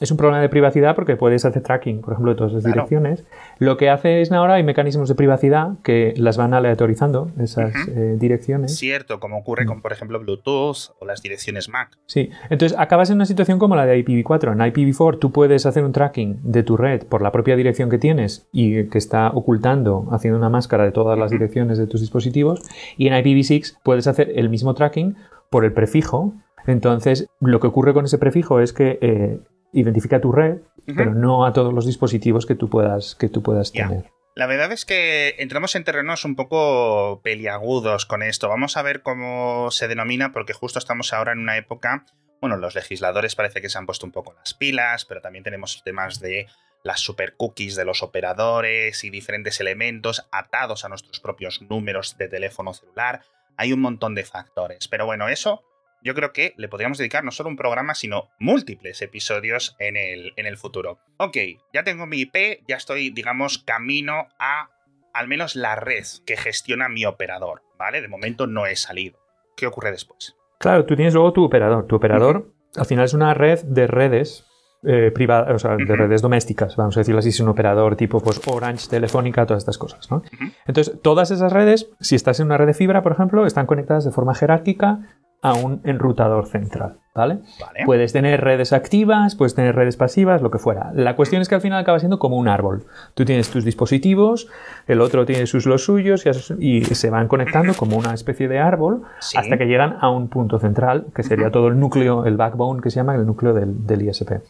es 0.00 0.10
un 0.10 0.16
problema 0.16 0.40
de 0.40 0.48
privacidad 0.48 0.94
porque 0.94 1.16
puedes 1.16 1.44
hacer 1.44 1.62
tracking, 1.62 2.00
por 2.00 2.14
ejemplo, 2.14 2.32
de 2.32 2.38
todas 2.38 2.52
las 2.52 2.64
direcciones. 2.64 3.24
Lo 3.58 3.76
que 3.76 3.90
hace 3.90 4.22
es 4.22 4.32
ahora 4.32 4.54
hay 4.54 4.62
mecanismos 4.62 5.08
de 5.08 5.14
privacidad 5.14 5.78
que 5.82 6.14
las 6.16 6.36
van 6.36 6.54
aleatorizando, 6.54 7.30
esas 7.38 7.74
eh, 7.88 8.16
direcciones. 8.18 8.76
Cierto, 8.76 9.20
como 9.20 9.38
ocurre 9.38 9.66
con, 9.66 9.82
por 9.82 9.92
ejemplo, 9.92 10.18
Bluetooth 10.18 10.94
o 10.98 11.04
las 11.04 11.22
direcciones 11.22 11.68
MAC. 11.68 11.98
Sí, 12.06 12.30
entonces 12.48 12.78
acabas 12.78 13.10
en 13.10 13.16
una 13.16 13.26
situación 13.26 13.58
como 13.58 13.76
la 13.76 13.84
de 13.84 14.02
IPv4. 14.04 14.52
En 14.52 14.58
IPv4 14.58 15.18
tú 15.18 15.32
puedes 15.32 15.66
hacer 15.66 15.84
un 15.84 15.92
tracking 15.92 16.40
de 16.42 16.62
tu 16.62 16.76
red 16.76 17.04
por 17.06 17.20
la 17.22 17.32
propia 17.32 17.56
dirección 17.56 17.90
que 17.90 17.98
tienes 17.98 18.48
y 18.52 18.84
que 18.84 18.98
está 18.98 19.28
ocultando, 19.28 20.08
haciendo 20.12 20.38
una 20.38 20.48
máscara 20.48 20.84
de 20.84 20.92
todas 20.92 21.18
las 21.18 21.30
direcciones 21.30 21.78
de 21.78 21.86
tus 21.86 22.00
dispositivos. 22.00 22.62
Y 22.96 23.08
en 23.08 23.14
IPv6 23.14 23.81
puedes 23.82 24.06
hacer 24.06 24.32
el 24.36 24.48
mismo 24.48 24.74
tracking 24.74 25.16
por 25.50 25.64
el 25.64 25.72
prefijo. 25.72 26.34
Entonces, 26.66 27.28
lo 27.40 27.60
que 27.60 27.66
ocurre 27.66 27.92
con 27.92 28.04
ese 28.04 28.18
prefijo 28.18 28.60
es 28.60 28.72
que 28.72 28.98
eh, 29.02 29.40
identifica 29.72 30.20
tu 30.20 30.32
red, 30.32 30.58
pero 30.86 31.14
no 31.14 31.44
a 31.44 31.52
todos 31.52 31.72
los 31.72 31.86
dispositivos 31.86 32.46
que 32.46 32.54
tú 32.54 32.68
puedas, 32.68 33.14
que 33.14 33.28
tú 33.28 33.42
puedas 33.42 33.72
tener. 33.72 34.10
La 34.34 34.46
verdad 34.46 34.72
es 34.72 34.86
que 34.86 35.34
entramos 35.38 35.74
en 35.74 35.84
terrenos 35.84 36.24
un 36.24 36.36
poco 36.36 37.20
peliagudos 37.22 38.06
con 38.06 38.22
esto. 38.22 38.48
Vamos 38.48 38.76
a 38.76 38.82
ver 38.82 39.02
cómo 39.02 39.70
se 39.70 39.88
denomina, 39.88 40.32
porque 40.32 40.54
justo 40.54 40.78
estamos 40.78 41.12
ahora 41.12 41.32
en 41.32 41.38
una 41.38 41.58
época. 41.58 42.06
Bueno, 42.40 42.56
los 42.56 42.74
legisladores 42.74 43.36
parece 43.36 43.60
que 43.60 43.68
se 43.68 43.76
han 43.76 43.86
puesto 43.86 44.06
un 44.06 44.12
poco 44.12 44.32
las 44.32 44.54
pilas, 44.54 45.04
pero 45.04 45.20
también 45.20 45.44
tenemos 45.44 45.82
temas 45.84 46.18
de 46.18 46.46
las 46.82 47.00
super 47.00 47.36
cookies 47.36 47.76
de 47.76 47.84
los 47.84 48.02
operadores 48.02 49.04
y 49.04 49.10
diferentes 49.10 49.60
elementos 49.60 50.26
atados 50.32 50.84
a 50.84 50.88
nuestros 50.88 51.20
propios 51.20 51.62
números 51.62 52.16
de 52.18 52.28
teléfono 52.28 52.72
celular 52.72 53.22
hay 53.56 53.72
un 53.72 53.80
montón 53.80 54.14
de 54.14 54.24
factores. 54.24 54.88
Pero 54.88 55.06
bueno, 55.06 55.28
eso 55.28 55.62
yo 56.02 56.14
creo 56.14 56.32
que 56.32 56.54
le 56.56 56.68
podríamos 56.68 56.98
dedicar 56.98 57.24
no 57.24 57.30
solo 57.30 57.48
un 57.48 57.56
programa, 57.56 57.94
sino 57.94 58.28
múltiples 58.38 59.00
episodios 59.02 59.76
en 59.78 59.96
el, 59.96 60.32
en 60.36 60.46
el 60.46 60.56
futuro. 60.56 60.98
Ok, 61.18 61.36
ya 61.72 61.84
tengo 61.84 62.06
mi 62.06 62.20
IP, 62.20 62.64
ya 62.66 62.76
estoy, 62.76 63.10
digamos, 63.10 63.58
camino 63.58 64.28
a 64.38 64.68
al 65.14 65.28
menos 65.28 65.56
la 65.56 65.76
red 65.76 66.04
que 66.26 66.36
gestiona 66.36 66.88
mi 66.88 67.04
operador, 67.04 67.62
¿vale? 67.78 68.00
De 68.00 68.08
momento 68.08 68.46
no 68.46 68.66
he 68.66 68.76
salido. 68.76 69.18
¿Qué 69.56 69.66
ocurre 69.66 69.90
después? 69.90 70.34
Claro, 70.58 70.86
tú 70.86 70.96
tienes 70.96 71.14
luego 71.14 71.32
tu 71.32 71.44
operador. 71.44 71.86
Tu 71.86 71.96
operador 71.96 72.52
al 72.76 72.86
final 72.86 73.04
es 73.04 73.14
una 73.14 73.34
red 73.34 73.62
de 73.64 73.86
redes 73.86 74.46
eh, 74.84 75.10
privadas, 75.14 75.54
o 75.54 75.58
sea, 75.58 75.76
de 75.76 75.96
redes 75.96 76.22
domésticas, 76.22 76.76
vamos 76.76 76.96
a 76.96 77.00
decirlo 77.00 77.20
así, 77.20 77.28
es 77.28 77.40
un 77.40 77.48
operador 77.48 77.96
tipo 77.96 78.20
pues, 78.20 78.40
Orange, 78.46 78.88
Telefónica, 78.88 79.46
todas 79.46 79.62
estas 79.62 79.78
cosas. 79.78 80.10
¿no? 80.10 80.22
Entonces, 80.66 81.00
todas 81.02 81.30
esas 81.30 81.52
redes, 81.52 81.90
si 82.00 82.16
estás 82.16 82.40
en 82.40 82.46
una 82.46 82.56
red 82.56 82.66
de 82.66 82.74
fibra, 82.74 83.02
por 83.02 83.12
ejemplo, 83.12 83.46
están 83.46 83.66
conectadas 83.66 84.04
de 84.04 84.10
forma 84.10 84.34
jerárquica 84.34 85.00
a 85.42 85.54
un 85.54 85.80
enrutador 85.82 86.46
central, 86.46 87.00
¿vale? 87.14 87.40
Puedes 87.84 88.12
tener 88.12 88.40
redes 88.40 88.72
activas, 88.72 89.34
puedes 89.34 89.56
tener 89.56 89.74
redes 89.74 89.96
pasivas, 89.96 90.40
lo 90.40 90.52
que 90.52 90.58
fuera. 90.58 90.92
La 90.94 91.16
cuestión 91.16 91.42
es 91.42 91.48
que 91.48 91.56
al 91.56 91.60
final 91.60 91.80
acaba 91.80 91.98
siendo 91.98 92.20
como 92.20 92.36
un 92.36 92.46
árbol. 92.46 92.84
Tú 93.14 93.24
tienes 93.24 93.50
tus 93.50 93.64
dispositivos, 93.64 94.48
el 94.86 95.00
otro 95.00 95.26
tiene 95.26 95.46
sus 95.46 95.66
los 95.66 95.84
suyos 95.84 96.24
y, 96.60 96.84
se 96.84 97.10
van 97.10 97.26
conectando 97.26 97.74
como 97.74 97.96
una 97.96 98.14
especie 98.14 98.46
de 98.46 98.60
árbol 98.60 99.02
hasta 99.18 99.58
que 99.58 99.66
llegan 99.66 99.96
a 100.00 100.10
un 100.10 100.28
punto 100.28 100.60
central, 100.60 101.06
que 101.14 101.24
sería 101.24 101.50
todo 101.50 101.66
el 101.66 101.78
núcleo, 101.78 102.24
el 102.24 102.36
backbone 102.36 102.80
que 102.80 102.90
se 102.90 102.96
llama 102.96 103.16
el 103.16 103.26
núcleo 103.26 103.52
del, 103.52 103.84
del 103.84 104.02
ISP. 104.02 104.42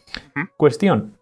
Cuestión, 0.57 1.17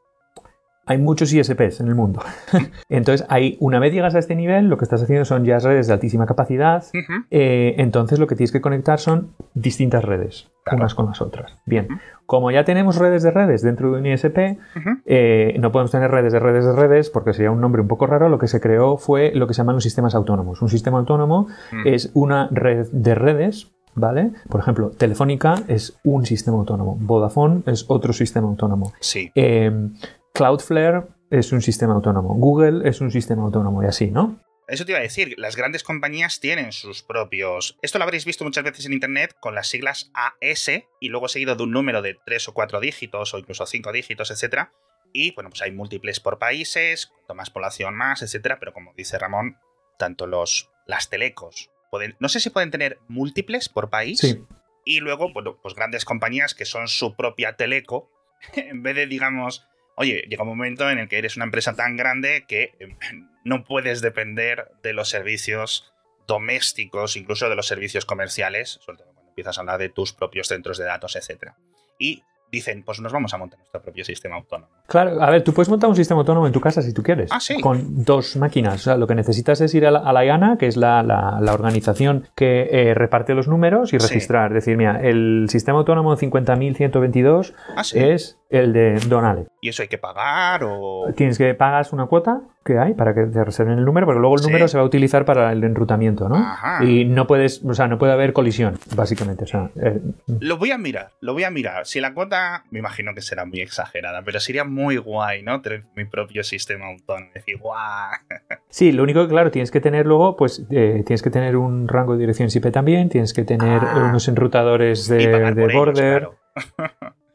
hay 0.92 0.98
muchos 0.98 1.32
ISPs 1.34 1.80
en 1.80 1.88
el 1.88 1.96
mundo. 1.96 2.22
entonces, 2.90 3.26
hay, 3.30 3.58
una 3.60 3.80
vez 3.80 3.94
llegas 3.94 4.14
a 4.16 4.20
este 4.20 4.36
nivel, 4.36 4.68
lo 4.68 4.78
que 4.78 4.84
estás 4.86 5.02
haciendo 5.02 5.26
son 5.26 5.46
ya 5.46 5.58
redes 5.60 5.88
de 5.88 5.94
altísima 5.94 6.26
capacidad. 6.26 6.84
Eh, 7.30 7.76
entonces, 7.78 8.20
lo 8.20 8.28
que 8.28 8.36
tienes 8.36 8.52
que 8.52 8.62
conectar 8.62 9.00
son 9.00 9.32
distintas 9.54 10.04
redes, 10.04 10.52
unas 10.72 10.94
con 10.94 11.06
las 11.06 11.22
otras. 11.22 11.58
Bien, 11.66 11.88
como 12.26 12.52
ya 12.52 12.66
tenemos 12.66 12.98
redes 12.98 13.24
de 13.24 13.32
redes 13.32 13.62
dentro 13.62 13.92
de 13.92 14.00
un 14.00 14.06
ISP, 14.06 14.60
eh, 15.06 15.56
no 15.60 15.72
podemos 15.72 15.92
tener 15.92 16.12
redes 16.12 16.34
de 16.34 16.40
redes 16.40 16.66
de 16.66 16.74
redes 16.74 17.10
porque 17.10 17.34
sería 17.34 17.52
un 17.52 17.62
nombre 17.62 17.82
un 17.82 17.88
poco 17.88 18.06
raro. 18.06 18.28
Lo 18.28 18.38
que 18.38 18.48
se 18.48 18.60
creó 18.60 18.98
fue 18.98 19.32
lo 19.34 19.48
que 19.48 19.54
se 19.54 19.60
llaman 19.60 19.76
los 19.76 19.84
sistemas 19.84 20.14
autónomos. 20.14 20.62
Un 20.62 20.70
sistema 20.70 21.00
autónomo 21.00 21.48
es 21.86 22.12
una 22.14 22.50
red 22.52 22.88
de 22.92 23.16
redes 23.16 23.72
¿Vale? 23.94 24.32
Por 24.48 24.62
ejemplo, 24.62 24.92
Telefónica 24.92 25.64
es 25.68 26.00
un 26.06 26.26
sistema 26.26 26.58
autónomo, 26.58 26.98
Vodafone 27.02 27.64
es 27.66 27.86
otro 27.90 28.14
sistema 28.14 28.48
autónomo. 28.48 28.94
Sí. 29.02 29.32
Eh, 29.36 29.90
Cloudflare 30.34 31.04
es 31.30 31.52
un 31.52 31.62
sistema 31.62 31.94
autónomo, 31.94 32.36
Google 32.36 32.88
es 32.88 33.02
un 33.02 33.12
sistema 33.12 33.44
autónomo 33.44 33.84
y 33.84 33.88
así, 33.88 34.12
¿no? 34.12 34.40
eso 34.72 34.86
te 34.86 34.94
iba 34.94 35.00
a 35.00 35.04
decir, 35.04 35.36
las 35.38 35.58
grandes 35.58 35.84
compañías 35.84 36.40
tienen 36.40 36.72
sus 36.72 37.04
propios... 37.04 37.78
Esto 37.82 37.98
lo 37.98 38.06
habréis 38.06 38.24
visto 38.24 38.46
muchas 38.46 38.64
veces 38.64 38.86
en 38.86 38.94
Internet 38.94 39.36
con 39.42 39.54
las 39.54 39.68
siglas 39.68 40.12
AS 40.14 40.72
y 41.02 41.10
luego 41.10 41.28
seguido 41.28 41.56
de 41.56 41.64
un 41.64 41.72
número 41.72 42.02
de 42.02 42.18
tres 42.26 42.48
o 42.48 42.54
cuatro 42.54 42.80
dígitos 42.80 43.34
o 43.34 43.38
incluso 43.38 43.66
cinco 43.66 43.92
dígitos, 43.92 44.32
etc. 44.32 44.70
Y 45.12 45.34
bueno, 45.34 45.50
pues 45.50 45.62
hay 45.62 45.72
múltiples 45.72 46.22
por 46.22 46.40
países, 46.40 47.08
cuanto 47.08 47.36
más 47.36 47.50
población 47.50 47.96
más, 47.96 48.22
etc. 48.22 48.56
Pero 48.60 48.72
como 48.72 48.94
dice 48.96 49.20
Ramón, 49.20 49.58
tanto 49.98 50.26
los, 50.26 50.70
las 50.86 51.10
telecos 51.10 51.70
pueden... 51.90 52.16
No 52.22 52.30
sé 52.30 52.40
si 52.40 52.50
pueden 52.50 52.72
tener 52.72 52.98
múltiples 53.10 53.68
por 53.68 53.90
país. 53.90 54.20
Sí. 54.20 54.42
Y 54.86 55.02
luego, 55.02 55.34
bueno, 55.34 55.60
pues 55.62 55.76
grandes 55.76 56.06
compañías 56.06 56.56
que 56.56 56.64
son 56.64 56.88
su 56.88 57.18
propia 57.18 57.58
teleco, 57.58 58.10
en 58.54 58.84
vez 58.84 58.96
de, 58.96 59.06
digamos, 59.06 59.68
oye, 60.02 60.26
llega 60.28 60.42
un 60.42 60.50
momento 60.50 60.90
en 60.90 60.98
el 60.98 61.08
que 61.08 61.20
eres 61.20 61.36
una 61.36 61.46
empresa 61.46 61.76
tan 61.76 61.96
grande 61.96 62.46
que 62.48 62.74
eh, 62.80 62.96
no 63.44 63.64
puedes 63.64 64.02
depender 64.02 64.72
de 64.82 64.94
los 64.94 65.10
servicios 65.10 65.94
domésticos, 66.28 67.16
incluso 67.16 67.50
de 67.50 67.56
los 67.56 67.68
servicios 67.68 68.06
comerciales, 68.06 68.80
sobre 68.84 68.98
todo 68.98 69.14
cuando 69.14 69.30
empiezas 69.30 69.58
a 69.58 69.62
hablar 69.62 69.78
de 69.78 69.90
tus 69.90 70.12
propios 70.12 70.48
centros 70.48 70.80
de 70.80 70.86
datos, 70.86 71.16
etc. 71.16 71.52
Y 72.00 72.24
dicen, 72.52 72.84
pues 72.84 73.00
nos 73.00 73.14
vamos 73.14 73.34
a 73.34 73.38
montar 73.38 73.58
nuestro 73.60 73.82
propio 73.82 74.04
sistema 74.04 74.36
autónomo. 74.36 74.70
Claro, 74.88 75.22
a 75.22 75.30
ver, 75.30 75.44
tú 75.44 75.54
puedes 75.54 75.70
montar 75.70 75.90
un 75.90 75.96
sistema 75.96 76.20
autónomo 76.20 76.46
en 76.48 76.54
tu 76.54 76.60
casa 76.60 76.82
si 76.82 76.94
tú 76.94 77.02
quieres. 77.02 77.30
Ah, 77.32 77.40
sí. 77.40 77.60
Con 77.62 78.04
dos 78.04 78.36
máquinas. 78.36 78.76
O 78.76 78.78
sea, 78.80 78.98
lo 78.98 79.08
que 79.08 79.16
necesitas 79.16 79.62
es 79.62 79.74
ir 79.74 79.86
a 79.86 79.92
la, 79.92 80.00
a 80.00 80.12
la 80.14 80.26
IANA, 80.26 80.58
que 80.58 80.68
es 80.68 80.76
la, 80.78 81.02
la- 81.04 81.40
la 81.42 81.54
organización 81.54 82.28
que 82.36 82.68
eh, 82.72 82.94
reparte 82.94 83.34
los 83.34 83.48
números, 83.48 83.94
y 83.94 84.00
Sí. 84.00 84.06
registrar. 84.08 84.54
Decir, 84.54 84.76
mira, 84.78 85.00
el 85.02 85.46
sistema 85.50 85.80
autónomo 85.80 86.16
50.122 86.18 87.54
Ah, 87.76 87.84
sí. 87.84 88.00
es 88.00 88.38
el 88.50 88.74
de 88.74 89.00
Don 89.08 89.24
Alex. 89.26 89.50
¿Y 89.62 89.70
eso 89.70 89.82
hay 89.84 89.88
que 89.88 89.98
pagar 89.98 90.64
o...? 90.66 91.06
Tienes 91.16 91.38
que 91.38 91.54
pagas 91.54 91.94
una 91.94 92.08
cuota 92.08 92.42
que 92.64 92.78
hay 92.78 92.94
para 92.94 93.14
que 93.16 93.22
te 93.26 93.44
reserven 93.44 93.80
el 93.80 93.86
número, 93.86 94.06
porque 94.06 94.20
luego 94.20 94.36
el 94.36 94.42
Sí. 94.42 94.48
número 94.48 94.68
se 94.68 94.78
va 94.78 94.84
a 94.84 94.86
utilizar 94.86 95.26
para 95.26 95.52
el 95.52 95.64
enrutamiento, 95.64 96.30
¿no? 96.30 96.36
Ajá. 96.36 96.84
Y 96.86 97.06
no 97.06 97.26
puedes, 97.26 97.64
o 97.66 97.74
sea, 97.74 97.88
no 97.88 97.98
puede 97.98 98.14
haber 98.14 98.34
colisión, 98.34 98.78
básicamente. 98.96 99.46
O 99.46 99.48
sea, 99.48 99.72
eh, 99.82 100.00
Lo 100.40 100.58
voy 100.58 100.70
a 100.72 100.78
mirar, 100.78 101.10
lo 101.22 101.34
voy 101.34 101.44
a 101.44 101.50
mirar. 101.50 101.86
Si 101.88 102.00
la 102.00 102.14
cuota, 102.14 102.64
me 102.70 102.80
imagino 102.80 103.16
que 103.16 103.22
será 103.22 103.46
muy 103.46 103.62
exagerada, 103.62 104.22
pero 104.24 104.40
sería 104.40 104.64
muy 104.64 104.98
guay, 104.98 105.42
¿no? 105.42 105.60
Tener 105.62 105.86
mi 105.96 106.06
propio 106.06 106.44
sistema 106.44 106.86
autónomo. 106.88 107.32
Decir, 107.34 107.58
guau. 107.58 108.12
Sí, 108.70 108.92
lo 108.94 109.04
único 109.04 109.24
que, 109.24 109.28
claro, 109.30 109.52
tienes 109.52 109.70
que 109.70 109.82
tener 109.82 110.06
luego, 110.06 110.38
pues, 110.38 110.66
eh, 110.70 111.04
tienes 111.06 111.22
que 111.22 111.30
tener 111.30 111.58
un 111.58 111.88
rango 111.90 112.14
de 112.14 112.20
direcciones 112.20 112.56
IP 112.56 112.72
también, 112.72 113.10
tienes 113.10 113.34
que 113.34 113.44
tener 113.44 113.82
Ah. 113.84 114.08
unos 114.10 114.28
enrutadores 114.30 115.10
de, 115.10 115.24
ellos, 115.24 115.74
border. 115.74 116.30
claro. 116.30 116.38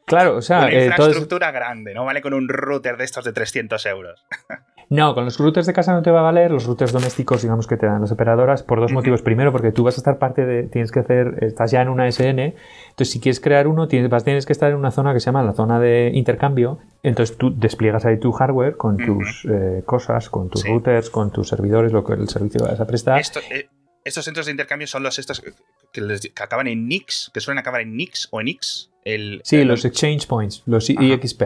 Claro, 0.05 0.37
o 0.37 0.41
sea, 0.41 0.59
Una 0.59 0.69
eh, 0.71 0.73
todo 0.95 1.07
infraestructura 1.07 1.51
grande, 1.51 1.93
no 1.93 2.05
vale 2.05 2.21
con 2.21 2.33
un 2.33 2.47
router 2.47 2.95
de 2.95 3.03
estos 3.03 3.25
de 3.25 3.33
300 3.33 3.85
euros. 3.87 4.25
No, 4.89 5.13
con 5.13 5.25
los 5.25 5.37
routers 5.37 5.67
de 5.67 5.73
casa 5.73 5.91
no 5.91 6.01
te 6.01 6.11
va 6.11 6.19
a 6.19 6.23
valer, 6.23 6.49
los 6.49 6.65
routers 6.65 6.93
domésticos, 6.93 7.41
digamos, 7.41 7.67
que 7.67 7.75
te 7.75 7.85
dan 7.87 7.99
las 7.99 8.11
operadoras, 8.13 8.63
por 8.63 8.79
dos 8.79 8.93
motivos. 8.93 9.21
Primero, 9.21 9.51
porque 9.51 9.73
tú 9.73 9.83
vas 9.83 9.95
a 9.95 9.97
estar 9.97 10.17
parte 10.17 10.45
de, 10.45 10.63
tienes 10.63 10.91
que 10.93 11.01
hacer, 11.01 11.39
estás 11.41 11.71
ya 11.71 11.81
en 11.81 11.89
una 11.89 12.07
SN, 12.09 12.55
entonces 12.89 13.11
si 13.11 13.19
quieres 13.19 13.41
crear 13.41 13.67
uno, 13.67 13.89
tienes, 13.89 14.09
vas, 14.09 14.23
tienes 14.23 14.45
que 14.45 14.53
estar 14.53 14.69
en 14.71 14.77
una 14.77 14.91
zona 14.91 15.13
que 15.13 15.19
se 15.19 15.25
llama 15.25 15.43
la 15.43 15.53
zona 15.53 15.79
de 15.81 16.11
intercambio, 16.13 16.79
entonces 17.03 17.37
tú 17.37 17.53
despliegas 17.53 18.05
ahí 18.05 18.17
tu 18.17 18.31
hardware 18.31 18.77
con 18.77 18.95
tus 18.95 19.45
eh, 19.51 19.83
cosas, 19.85 20.29
con 20.29 20.49
tus 20.49 20.61
Sí. 20.61 20.69
routers, 20.69 21.09
con 21.09 21.31
tus 21.31 21.49
servidores, 21.49 21.91
lo 21.91 22.05
que 22.05 22.13
el 22.13 22.29
servicio 22.29 22.61
vas 22.65 22.79
a 22.79 22.87
prestar. 22.87 23.19
Esto- 23.19 23.41
eh, 23.51 23.67
estos 24.05 24.23
centros 24.23 24.45
de 24.45 24.53
intercambio 24.53 24.87
son 24.87 25.03
los 25.03 25.19
estos 25.19 25.41
que, 25.41 25.51
que 25.91 25.99
les- 25.99 26.21
que 26.33 26.43
acaban 26.43 26.67
en 26.67 26.87
Nix, 26.87 27.29
que 27.33 27.41
suelen 27.41 27.59
acabar 27.59 27.81
en 27.81 27.93
Nix 27.97 28.29
o 28.31 28.39
en 28.39 28.47
X. 28.47 28.89
El, 29.03 29.41
Sí, 29.43 29.57
el- 29.57 29.67
los 29.67 29.83
exchange 29.83 30.27
points, 30.27 30.63
los. 30.65 30.89
IXP. 30.89 31.43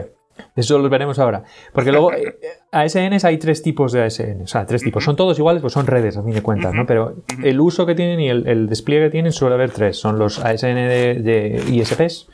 Eso 0.56 0.78
los 0.78 0.90
veremos 0.90 1.18
ahora. 1.18 1.44
Porque 1.72 1.92
luego, 1.92 2.12
eh, 2.14 2.36
ASNs 2.70 3.24
hay 3.24 3.38
tres 3.38 3.62
tipos 3.62 3.92
de 3.92 4.02
ASN. 4.02 4.42
O 4.42 4.46
sea, 4.46 4.66
tres 4.66 4.82
tipos. 4.82 5.04
Son 5.04 5.16
todos 5.16 5.38
iguales, 5.38 5.60
pues 5.60 5.72
son 5.72 5.86
redes, 5.86 6.16
a 6.16 6.22
fin 6.22 6.34
de 6.34 6.42
cuentas, 6.42 6.74
¿no? 6.74 6.86
Pero 6.86 7.16
el 7.42 7.60
uso 7.60 7.86
que 7.86 7.94
tienen 7.94 8.20
y 8.20 8.28
el, 8.28 8.46
el 8.46 8.68
despliegue 8.68 9.06
que 9.06 9.10
tienen 9.10 9.32
suele 9.32 9.54
haber 9.54 9.70
tres. 9.70 9.98
Son 9.98 10.18
los 10.18 10.38
ASN 10.38 10.74
de, 10.74 11.20
de 11.22 11.64
ISPs, 11.70 12.28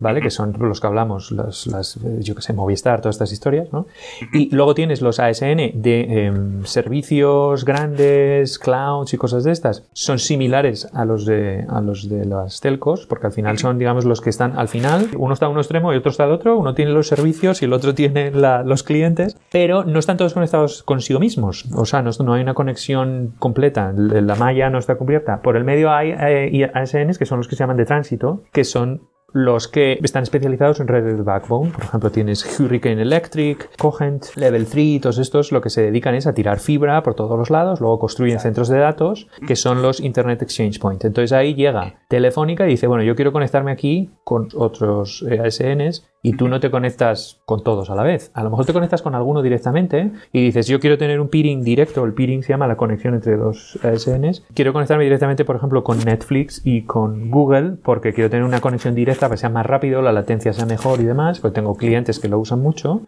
¿vale? 0.00 0.20
Que 0.20 0.30
son 0.30 0.54
los 0.58 0.80
que 0.80 0.86
hablamos, 0.86 1.30
las, 1.32 1.66
las, 1.66 1.96
eh, 1.98 2.18
yo 2.20 2.34
que 2.34 2.42
sé, 2.42 2.52
Movistar, 2.52 3.00
todas 3.00 3.16
estas 3.16 3.32
historias, 3.32 3.72
¿no? 3.72 3.86
Y 4.32 4.54
luego 4.54 4.74
tienes 4.74 5.00
los 5.02 5.18
ASN 5.20 5.72
de 5.74 6.24
em, 6.26 6.64
servicios 6.64 7.64
grandes, 7.64 8.58
clouds 8.58 9.12
y 9.14 9.16
cosas 9.16 9.44
de 9.44 9.52
estas. 9.52 9.84
Son 9.92 10.18
similares 10.18 10.88
a 10.92 11.04
los 11.04 11.26
de, 11.26 11.64
a 11.68 11.80
los 11.80 12.08
de 12.08 12.24
las 12.24 12.60
telcos, 12.60 13.06
porque 13.06 13.26
al 13.26 13.32
final 13.32 13.58
son, 13.58 13.78
digamos, 13.78 14.04
los 14.04 14.20
que 14.20 14.30
están 14.30 14.58
al 14.58 14.68
final. 14.68 15.08
Uno 15.16 15.34
está 15.34 15.46
a 15.46 15.48
un 15.48 15.58
extremo 15.58 15.92
y 15.92 15.96
otro 15.96 16.10
está 16.10 16.24
al 16.24 16.32
otro. 16.32 16.56
Uno 16.58 16.74
tiene 16.74 16.92
los 16.92 17.08
servicios 17.08 17.62
y 17.62 17.64
el 17.64 17.72
otro 17.72 17.94
tiene 17.94 18.30
la- 18.30 18.62
los 18.62 18.82
clientes, 18.82 19.36
pero 19.50 19.84
no 19.84 19.98
están 19.98 20.16
todos 20.16 20.34
conectados 20.34 20.82
consigo 20.82 21.20
mismos. 21.20 21.66
O 21.74 21.84
sea, 21.84 22.02
no, 22.02 22.10
no 22.24 22.34
hay 22.34 22.42
una 22.42 22.54
conexión 22.54 23.34
completa. 23.38 23.92
La 23.96 24.20
la 24.28 24.34
malla 24.34 24.68
no 24.70 24.78
está 24.78 24.96
cubierta. 24.96 25.40
Por 25.42 25.56
el 25.56 25.64
medio 25.64 25.90
hay 25.90 26.10
eh, 26.18 26.70
ASNs 26.74 27.16
que 27.18 27.24
son 27.26 27.38
los 27.38 27.48
que 27.48 27.56
se 27.56 27.60
llaman 27.60 27.76
de 27.78 27.86
tránsito, 27.86 28.42
que 28.52 28.64
son 28.64 29.02
los 29.32 29.68
que 29.68 29.98
están 30.02 30.22
especializados 30.22 30.80
en 30.80 30.88
redes 30.88 31.16
de 31.16 31.22
backbone. 31.22 31.70
Por 31.70 31.84
ejemplo, 31.84 32.10
tienes 32.10 32.58
Hurricane 32.58 33.02
Electric, 33.02 33.76
Cogent, 33.76 34.34
Level 34.36 34.66
3 34.66 34.84
y 34.84 35.00
todos 35.00 35.18
estos 35.18 35.52
lo 35.52 35.60
que 35.60 35.70
se 35.70 35.82
dedican 35.82 36.14
es 36.14 36.26
a 36.26 36.34
tirar 36.34 36.60
fibra 36.60 37.02
por 37.02 37.14
todos 37.14 37.38
los 37.38 37.50
lados, 37.50 37.80
luego 37.80 37.98
construyen 37.98 38.40
centros 38.40 38.68
de 38.68 38.78
datos 38.78 39.28
que 39.46 39.56
son 39.56 39.82
los 39.82 40.00
Internet 40.00 40.42
Exchange 40.42 40.78
Point. 40.78 41.04
Entonces 41.04 41.32
ahí 41.32 41.54
llega 41.54 41.98
Telefónica 42.08 42.66
y 42.66 42.70
dice, 42.70 42.86
bueno, 42.86 43.02
yo 43.02 43.14
quiero 43.14 43.32
conectarme 43.32 43.70
aquí 43.70 44.10
con 44.24 44.48
otros 44.54 45.24
eh, 45.28 45.40
ASNs 45.40 46.08
y 46.22 46.36
tú 46.36 46.48
no 46.48 46.60
te 46.60 46.70
conectas 46.70 47.40
con 47.44 47.62
todos 47.62 47.90
a 47.90 47.94
la 47.94 48.02
vez. 48.02 48.30
A 48.34 48.42
lo 48.42 48.50
mejor 48.50 48.66
te 48.66 48.72
conectas 48.72 49.02
con 49.02 49.14
alguno 49.14 49.42
directamente 49.42 50.10
y 50.32 50.42
dices, 50.42 50.66
yo 50.66 50.80
quiero 50.80 50.98
tener 50.98 51.20
un 51.20 51.28
peering 51.28 51.62
directo, 51.62 52.04
el 52.04 52.14
peering 52.14 52.42
se 52.42 52.50
llama 52.50 52.66
la 52.66 52.76
conexión 52.76 53.14
entre 53.14 53.36
dos 53.36 53.78
ASNs. 53.82 54.44
Quiero 54.54 54.72
conectarme 54.72 55.04
directamente, 55.04 55.44
por 55.44 55.56
ejemplo, 55.56 55.84
con 55.84 55.98
Netflix 56.04 56.62
y 56.64 56.82
con 56.82 57.30
Google 57.30 57.76
porque 57.82 58.12
quiero 58.12 58.30
tener 58.30 58.44
una 58.44 58.60
conexión 58.60 58.94
directa 58.94 59.26
para 59.26 59.34
que 59.34 59.40
sea 59.40 59.50
más 59.50 59.66
rápido, 59.66 60.02
la 60.02 60.12
latencia 60.12 60.52
sea 60.52 60.66
mejor 60.66 61.00
y 61.00 61.04
demás, 61.04 61.40
porque 61.40 61.54
tengo 61.54 61.76
clientes 61.76 62.18
que 62.18 62.28
lo 62.28 62.38
usan 62.38 62.60
mucho. 62.60 63.02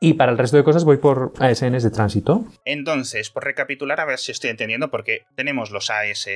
Y 0.00 0.14
para 0.14 0.30
el 0.30 0.38
resto 0.38 0.56
de 0.56 0.64
cosas 0.64 0.84
voy 0.84 0.98
por 0.98 1.32
ASNs 1.40 1.82
de 1.82 1.90
tránsito. 1.90 2.44
Entonces, 2.64 3.30
por 3.30 3.44
recapitular, 3.44 4.00
a 4.00 4.04
ver 4.04 4.18
si 4.18 4.30
estoy 4.30 4.50
entendiendo, 4.50 4.90
porque 4.90 5.22
tenemos 5.34 5.70
los 5.70 5.90
AS. 5.90 6.28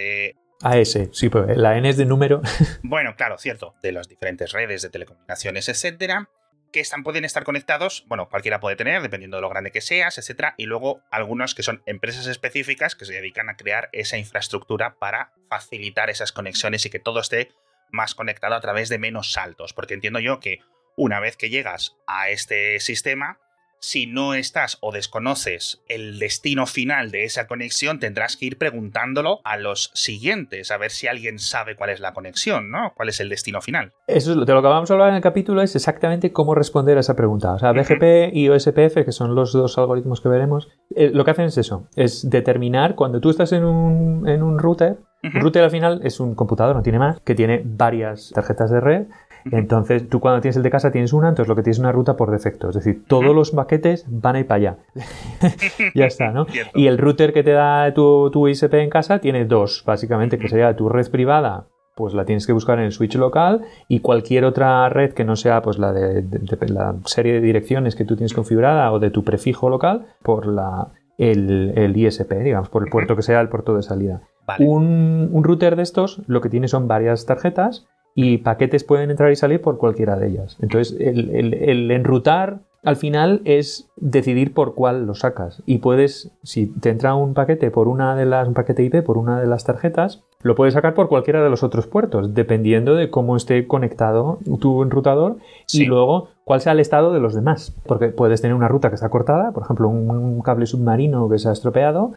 AS, 0.63 0.99
sí, 1.13 1.29
pues 1.29 1.57
la 1.57 1.77
N 1.77 1.89
es 1.89 1.97
de 1.97 2.05
número. 2.05 2.41
Bueno, 2.83 3.17
claro, 3.17 3.39
cierto, 3.39 3.75
de 3.83 3.93
las 3.93 4.09
diferentes 4.09 4.53
redes 4.53 4.83
de 4.83 4.91
telecomunicaciones, 4.91 5.69
etcétera, 5.69 6.29
que 6.73 6.81
están, 6.81 7.03
pueden 7.03 7.25
estar 7.25 7.45
conectados, 7.45 8.05
bueno, 8.09 8.29
cualquiera 8.29 8.61
puede 8.61 8.77
tener, 8.77 9.03
dependiendo 9.03 9.37
de 9.37 9.41
lo 9.43 9.49
grande 9.49 9.71
que 9.71 9.81
seas, 9.81 10.19
etcétera, 10.19 10.55
y 10.57 10.67
luego 10.67 11.03
algunos 11.11 11.55
que 11.55 11.63
son 11.63 11.83
empresas 11.87 12.27
específicas 12.27 12.95
que 12.95 13.05
se 13.05 13.13
dedican 13.13 13.49
a 13.49 13.57
crear 13.57 13.89
esa 13.93 14.19
infraestructura 14.19 14.97
para 14.99 15.33
facilitar 15.49 16.11
esas 16.11 16.33
conexiones 16.33 16.85
y 16.87 16.91
que 16.91 16.99
todo 16.99 17.21
esté 17.21 17.51
más 17.91 18.15
conectado 18.15 18.55
a 18.55 18.61
través 18.61 18.89
de 18.89 18.99
menos 18.99 19.33
saltos, 19.33 19.73
porque 19.73 19.95
entiendo 19.95 20.19
yo 20.19 20.41
que 20.41 20.61
una 20.97 21.21
vez 21.21 21.37
que 21.37 21.51
llegas 21.51 21.97
a 22.07 22.31
este 22.31 22.81
sistema, 22.81 23.39
si 23.83 24.07
no 24.07 24.35
estás 24.35 24.79
o 24.81 24.93
desconoces 24.93 25.83
el 25.89 26.19
destino 26.21 26.67
final 26.67 27.11
de 27.11 27.25
esa 27.25 27.49
conexión, 27.49 27.99
tendrás 27.99 28.37
que 28.37 28.47
ir 28.47 28.57
preguntándolo 28.57 29.41
a 29.45 29.57
los 29.57 29.91
siguientes, 29.93 30.71
a 30.71 30.79
ver 30.79 30.93
si 30.93 31.09
alguien 31.09 31.41
sabe 31.41 31.75
cuál 31.75 31.91
es 31.91 31.99
la 31.99 32.13
conexión, 32.13 32.71
¿no? 32.71 32.93
¿Cuál 32.95 33.09
es 33.09 33.19
el 33.21 33.29
destino 33.29 33.61
final? 33.61 33.93
Eso 34.07 34.31
es 34.31 34.37
lo, 34.37 34.45
de 34.45 34.55
lo 34.55 34.63
que 34.63 34.69
vamos 34.69 34.91
a 34.91 34.95
hablar 34.95 35.09
en 35.09 35.17
el 35.17 35.21
capítulo 35.21 35.63
es 35.63 35.75
exactamente 35.75 36.33
cómo 36.33 36.55
responder 36.55 36.97
a 36.97 37.01
esa 37.01 37.17
pregunta. 37.17 37.53
O 37.55 37.59
sea, 37.59 37.73
BGP 37.73 38.33
y 38.33 38.49
OSPF, 38.49 39.05
que 39.05 39.13
son 39.13 39.35
los 39.35 39.53
dos 39.53 39.77
algoritmos 39.77 40.21
que 40.21 40.29
veremos, 40.29 40.69
eh, 40.95 41.11
lo 41.13 41.25
que 41.25 41.33
hacen 41.33 41.47
es 41.47 41.59
eso, 41.59 41.89
es 41.97 42.31
determinar 42.31 42.95
cuando 42.95 43.21
tú 43.21 43.31
estás 43.31 43.53
en 43.53 43.65
un, 43.65 44.29
en 44.29 44.45
un 44.45 44.61
router, 44.61 44.99
un 45.25 45.41
router 45.41 45.63
al 45.63 45.71
final 45.71 46.01
es 46.05 46.19
un 46.21 46.35
computador, 46.35 46.75
no 46.75 46.83
tiene 46.83 46.99
más, 46.99 47.21
que 47.21 47.35
tiene 47.35 47.63
varias 47.65 48.31
tarjetas 48.35 48.71
de 48.71 48.81
red. 48.81 49.07
Entonces, 49.51 50.09
tú 50.09 50.21
cuando 50.21 50.41
tienes 50.41 50.57
el 50.57 50.63
de 50.63 50.71
casa 50.71 50.91
tienes 50.93 51.13
una, 51.13 51.29
entonces 51.31 51.49
lo 51.49 51.57
que 51.57 51.63
tienes 51.63 51.77
es 51.77 51.81
una 51.81 51.93
ruta 51.93 52.17
por 52.17 52.31
defecto. 52.31 52.69
Es 52.69 52.75
decir, 52.77 53.05
todos 53.07 53.35
los 53.35 53.51
paquetes 53.51 54.07
van 54.09 54.37
a 54.37 54.41
ir 54.41 54.47
para 54.47 54.57
allá. 54.57 54.77
ya 55.95 56.07
está, 56.07 56.31
¿no? 56.31 56.45
Cierto. 56.47 56.79
Y 56.79 56.87
el 56.87 56.99
router 56.99 57.33
que 57.33 57.43
te 57.43 57.53
da 57.53 57.93
tu, 57.95 58.31
tu 58.31 58.49
ISP 58.49 58.75
en 58.75 58.91
casa 58.91 59.19
tiene 59.19 59.45
dos, 59.45 59.83
básicamente, 59.87 60.39
que 60.39 60.49
sería 60.49 60.75
tu 60.77 60.89
red 60.89 61.11
privada, 61.11 61.67
pues 61.95 62.15
la 62.15 62.25
tienes 62.25 62.47
que 62.47 62.53
buscar 62.53 62.79
en 62.79 62.87
el 62.87 62.93
switch 62.93 63.17
local 63.17 63.63
y 63.89 64.01
cualquier 64.01 64.45
otra 64.45 64.89
red 64.89 65.13
que 65.13 65.25
no 65.25 65.37
sea 65.37 65.61
pues 65.61 65.79
la 65.79 65.93
de, 65.93 66.23
de- 66.23 66.39
de 66.57 66.69
la 66.69 66.95
serie 67.05 67.35
de 67.35 67.41
direcciones 67.41 67.97
que 67.97 68.05
tú 68.05 68.17
tienes 68.17 68.33
configurada 68.33 68.91
o 68.93 68.99
de 68.99 69.11
tu 69.11 69.25
prefijo 69.25 69.69
local 69.69 70.07
por 70.23 70.47
la 70.47 70.89
el, 71.19 71.75
el 71.77 71.95
ISP, 71.97 72.33
digamos, 72.43 72.71
por 72.71 72.83
el 72.83 72.91
puerto 72.91 73.15
que 73.15 73.23
sea 73.23 73.41
el 73.43 73.49
puerto 73.51 73.77
de 73.77 73.83
salida. 73.83 74.23
Vale. 74.47 74.65
Un, 74.67 75.29
un 75.31 75.45
router 75.45 75.77
de 75.77 75.83
estos 75.83 76.23
lo 76.27 76.41
que 76.41 76.49
tiene 76.49 76.67
son 76.67 76.89
varias 76.89 77.27
tarjetas 77.27 77.87
y 78.15 78.39
paquetes 78.39 78.85
pueden 78.85 79.11
entrar 79.11 79.31
y 79.33 79.37
salir 79.37 79.61
por 79.61 79.79
cualquiera 79.79 80.17
de 80.17 80.29
ellas. 80.29 80.57
Entonces, 80.61 80.97
el, 81.01 81.31
el- 81.35 81.55
el 81.55 81.91
enrutar 81.91 82.61
al 82.85 82.97
final 82.97 83.43
es 83.45 83.89
decidir 83.97 84.53
por 84.53 84.75
cuál 84.75 85.07
lo 85.07 85.15
sacas. 85.15 85.63
Y 85.67 85.79
puedes, 85.79 86.33
si 86.43 86.67
te 86.67 86.91
entra 86.91 87.15
un 87.15 87.33
paquete 87.33 87.71
por 87.71 87.87
una 87.87 88.17
de 88.17 88.27
las, 88.27 88.49
un 88.49 88.55
paquete 88.55 88.83
IP 88.83 89.03
por 89.05 89.19
una 89.19 89.41
de 89.41 89.47
las 89.47 89.63
tarjetas, 89.65 90.25
lo 90.43 90.57
puedes 90.57 90.75
sacar 90.75 90.93
por 90.95 91.09
cualquiera 91.09 91.45
de 91.45 91.49
los 91.49 91.63
otros 91.63 91.87
puertos, 91.87 92.35
dependiendo 92.35 92.97
de 92.97 93.09
cómo 93.09 93.37
esté 93.37 93.69
conectado 93.69 94.41
tu 94.61 94.83
enrutador 94.83 95.37
Sí. 95.67 95.85
y 95.85 95.87
luego 95.87 96.31
cuál 96.45 96.61
sea 96.61 96.73
el 96.73 96.81
estado 96.81 97.13
de 97.13 97.21
los 97.21 97.35
demás. 97.35 97.77
Porque 97.87 98.09
puedes 98.09 98.41
tener 98.41 98.55
una 98.55 98.69
ruta 98.69 98.89
que 98.89 98.97
está 98.97 99.09
cortada, 99.09 99.53
por 99.53 99.65
ejemplo, 99.65 99.89
un, 99.89 100.41
cable 100.43 100.67
submarino 100.67 101.29
que 101.29 101.39
se 101.39 101.49
ha 101.49 101.53
estropeado 101.53 102.15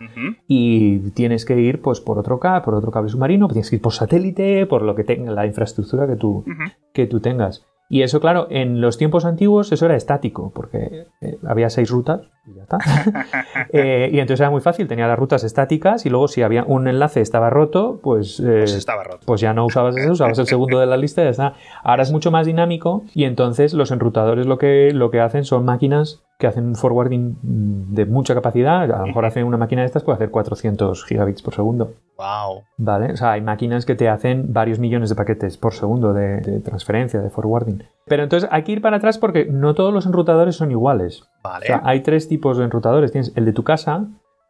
y 0.47 1.11
tienes 1.11 1.45
que 1.45 1.59
ir 1.59 1.81
pues, 1.81 2.01
por 2.01 2.17
otro 2.17 2.39
cable, 2.39 2.65
por 2.65 2.73
otro 2.73 2.91
cable 2.91 3.09
submarino, 3.09 3.47
tienes 3.47 3.69
que 3.69 3.75
ir 3.75 3.81
por 3.81 3.93
satélite, 3.93 4.65
por 4.65 4.81
lo 4.81 4.95
que 4.95 5.03
tenga 5.03 5.31
la 5.31 5.45
infraestructura 5.45 6.07
que 6.07 6.15
tú, 6.15 6.43
que 6.91 7.05
tú 7.05 7.19
tengas. 7.19 7.63
Y 7.87 8.01
eso, 8.01 8.19
claro, 8.19 8.47
en 8.49 8.81
los 8.81 8.97
tiempos 8.97 9.25
antiguos 9.25 9.71
eso 9.71 9.85
era 9.85 9.95
estático, 9.95 10.51
porque 10.55 11.07
eh, 11.21 11.37
había 11.47 11.69
seis 11.69 11.89
rutas 11.89 12.21
y 12.45 12.55
ya 12.55 12.63
está. 12.63 12.77
Eh, 13.71 14.09
y 14.11 14.19
entonces 14.19 14.39
era 14.39 14.49
muy 14.49 14.61
fácil, 14.61 14.87
tenía 14.87 15.07
las 15.07 15.17
rutas 15.17 15.43
estáticas 15.43 16.05
y 16.05 16.09
luego 16.09 16.27
si 16.27 16.43
había 16.43 16.63
un 16.63 16.87
enlace 16.87 17.19
estaba 17.21 17.49
roto, 17.49 17.99
pues, 18.01 18.39
eh, 18.39 18.59
pues, 18.59 18.73
estaba 18.73 19.03
roto. 19.03 19.19
pues 19.25 19.41
ya 19.41 19.53
no 19.53 19.65
usabas 19.65 19.97
ese, 19.97 20.09
usabas 20.09 20.37
el 20.39 20.47
segundo 20.47 20.79
de 20.79 20.85
la 20.85 20.97
lista 20.97 21.21
y 21.21 21.25
ya 21.25 21.29
está. 21.31 21.53
Ahora 21.83 22.03
es 22.03 22.11
mucho 22.11 22.31
más 22.31 22.45
dinámico 22.45 23.03
y 23.13 23.25
entonces 23.25 23.73
los 23.73 23.91
enrutadores 23.91 24.45
lo 24.45 24.57
que, 24.57 24.91
lo 24.93 25.09
que 25.11 25.19
hacen 25.19 25.43
son 25.43 25.65
máquinas 25.65 26.24
que 26.37 26.47
hacen 26.47 26.65
un 26.65 26.75
forwarding 26.75 27.37
de 27.41 28.05
mucha 28.05 28.33
capacidad. 28.33 28.83
A 28.83 28.99
lo 28.99 29.07
mejor 29.07 29.25
hacen 29.25 29.45
una 29.45 29.57
máquina 29.57 29.81
de 29.81 29.87
estas 29.87 30.03
puede 30.03 30.17
hacer 30.17 30.31
400 30.31 31.05
gigabits 31.05 31.41
por 31.41 31.53
segundo. 31.53 31.93
Wow. 32.17 32.63
Vale, 32.77 33.13
o 33.13 33.17
sea, 33.17 33.33
hay 33.33 33.41
máquinas 33.41 33.85
que 33.85 33.95
te 33.95 34.09
hacen 34.09 34.51
varios 34.53 34.79
millones 34.79 35.09
de 35.09 35.15
paquetes 35.15 35.57
por 35.57 35.73
segundo 35.73 36.13
de, 36.13 36.59
transferencia, 36.61 37.21
de 37.21 37.29
forwarding. 37.29 37.83
Pero 38.05 38.23
entonces 38.23 38.49
hay 38.51 38.63
que 38.63 38.73
ir 38.73 38.81
para 38.81 38.97
atrás 38.97 39.17
porque 39.17 39.45
no 39.45 39.75
todos 39.75 39.93
los 39.93 40.05
enrutadores 40.05 40.55
son 40.55 40.71
iguales. 40.71 41.23
Vale. 41.43 41.65
O 41.65 41.67
sea, 41.67 41.81
hay 41.85 42.01
tres 42.01 42.27
tipos 42.27 42.57
de 42.57 42.65
enrutadores. 42.65 43.11
Tienes 43.11 43.31
el 43.35 43.45
de 43.45 43.53
tu 43.53 43.63
casa, 43.63 44.07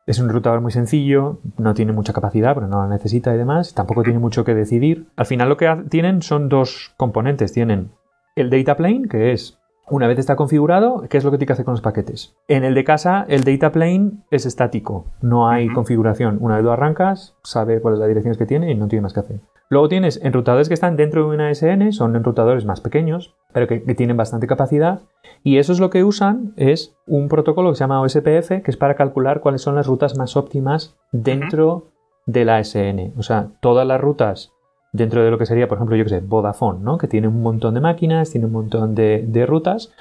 es 0.07 0.19
un 0.19 0.25
enrutador 0.25 0.61
muy 0.61 0.71
sencillo, 0.71 1.39
no 1.57 1.73
tiene 1.73 1.91
mucha 1.91 2.13
capacidad, 2.13 2.53
pero 2.53 2.67
no 2.67 2.81
la 2.81 2.87
necesita 2.87 3.33
y 3.33 3.37
demás. 3.37 3.73
Tampoco 3.73 4.03
tiene 4.03 4.19
mucho 4.19 4.43
que 4.43 4.53
decidir. 4.53 5.07
Al 5.15 5.25
final 5.25 5.49
lo 5.49 5.57
que 5.57 5.83
tienen 5.89 6.21
son 6.21 6.49
dos 6.49 6.93
componentes. 6.97 7.53
Tienen 7.53 7.91
el 8.35 8.49
data 8.49 8.75
plane, 8.75 9.07
que 9.07 9.31
es 9.31 9.57
una 9.87 10.07
vez 10.07 10.17
está 10.17 10.35
configurado, 10.35 11.03
¿qué 11.09 11.17
es 11.17 11.23
lo 11.23 11.31
que 11.31 11.37
tiene 11.37 11.47
que 11.47 11.53
hacer 11.53 11.65
con 11.65 11.73
los 11.73 11.81
paquetes? 11.81 12.35
En 12.47 12.63
el 12.63 12.73
de 12.73 12.83
casa, 12.83 13.25
el 13.27 13.43
data 13.43 13.71
plane 13.71 14.13
es 14.31 14.45
estático, 14.45 15.05
no 15.21 15.47
hay 15.47 15.67
configuración. 15.69 16.37
Una 16.41 16.55
vez 16.55 16.63
lo 16.63 16.71
arrancas, 16.71 17.35
sabe 17.43 17.81
cuáles 17.81 17.99
las 17.99 18.07
direcciones 18.07 18.37
que 18.37 18.45
tiene 18.45 18.71
y 18.71 18.75
no 18.75 18.87
tiene 18.87 19.03
más 19.03 19.13
que 19.13 19.19
hacer. 19.19 19.41
Luego 19.69 19.87
tienes 19.87 20.19
enrutadores 20.23 20.67
que 20.67 20.73
están 20.73 20.95
dentro 20.95 21.27
de 21.27 21.35
una 21.35 21.53
SN, 21.53 21.91
son 21.91 22.15
enrutadores 22.15 22.65
más 22.65 22.81
pequeños, 22.81 23.35
pero 23.53 23.67
que, 23.67 23.79
tienen 23.95 24.17
bastante 24.17 24.47
capacidad. 24.47 25.01
Y 25.43 25.57
eso 25.57 25.71
es 25.71 25.79
lo 25.79 25.89
que 25.89 26.03
usan, 26.03 26.53
es 26.55 26.95
un 27.05 27.29
protocolo 27.29 27.69
que 27.69 27.75
se 27.75 27.83
llama 27.83 28.01
OSPF, 28.01 28.63
que 28.63 28.71
es 28.71 28.77
para 28.77 28.95
calcular 28.95 29.41
cuáles 29.41 29.61
son 29.61 29.75
las 29.75 29.87
rutas 29.87 30.17
más 30.17 30.35
óptimas 30.35 30.95
dentro 31.11 31.91
de 32.25 32.45
la 32.45 32.63
SN. 32.63 33.13
O 33.17 33.23
sea, 33.23 33.49
todas 33.59 33.85
las 33.85 34.01
rutas 34.01 34.54
dentro 34.95 35.23
de 35.23 35.31
lo 35.31 35.37
que 35.37 35.45
sería, 35.45 35.67
por 35.67 35.77
ejemplo, 35.77 35.95
yo 35.95 36.03
que 36.03 36.09
sé, 36.09 36.19
Vodafone, 36.21 36.79
¿no? 36.79 36.97
Que 36.97 37.07
tiene 37.07 37.27
un 37.27 37.41
montón 37.41 37.73
de 37.73 37.81
máquinas, 37.81 38.31
tiene 38.31 38.47
un 38.47 38.53
montón 38.53 38.95
de, 38.95 39.45
rutas. 39.45 39.93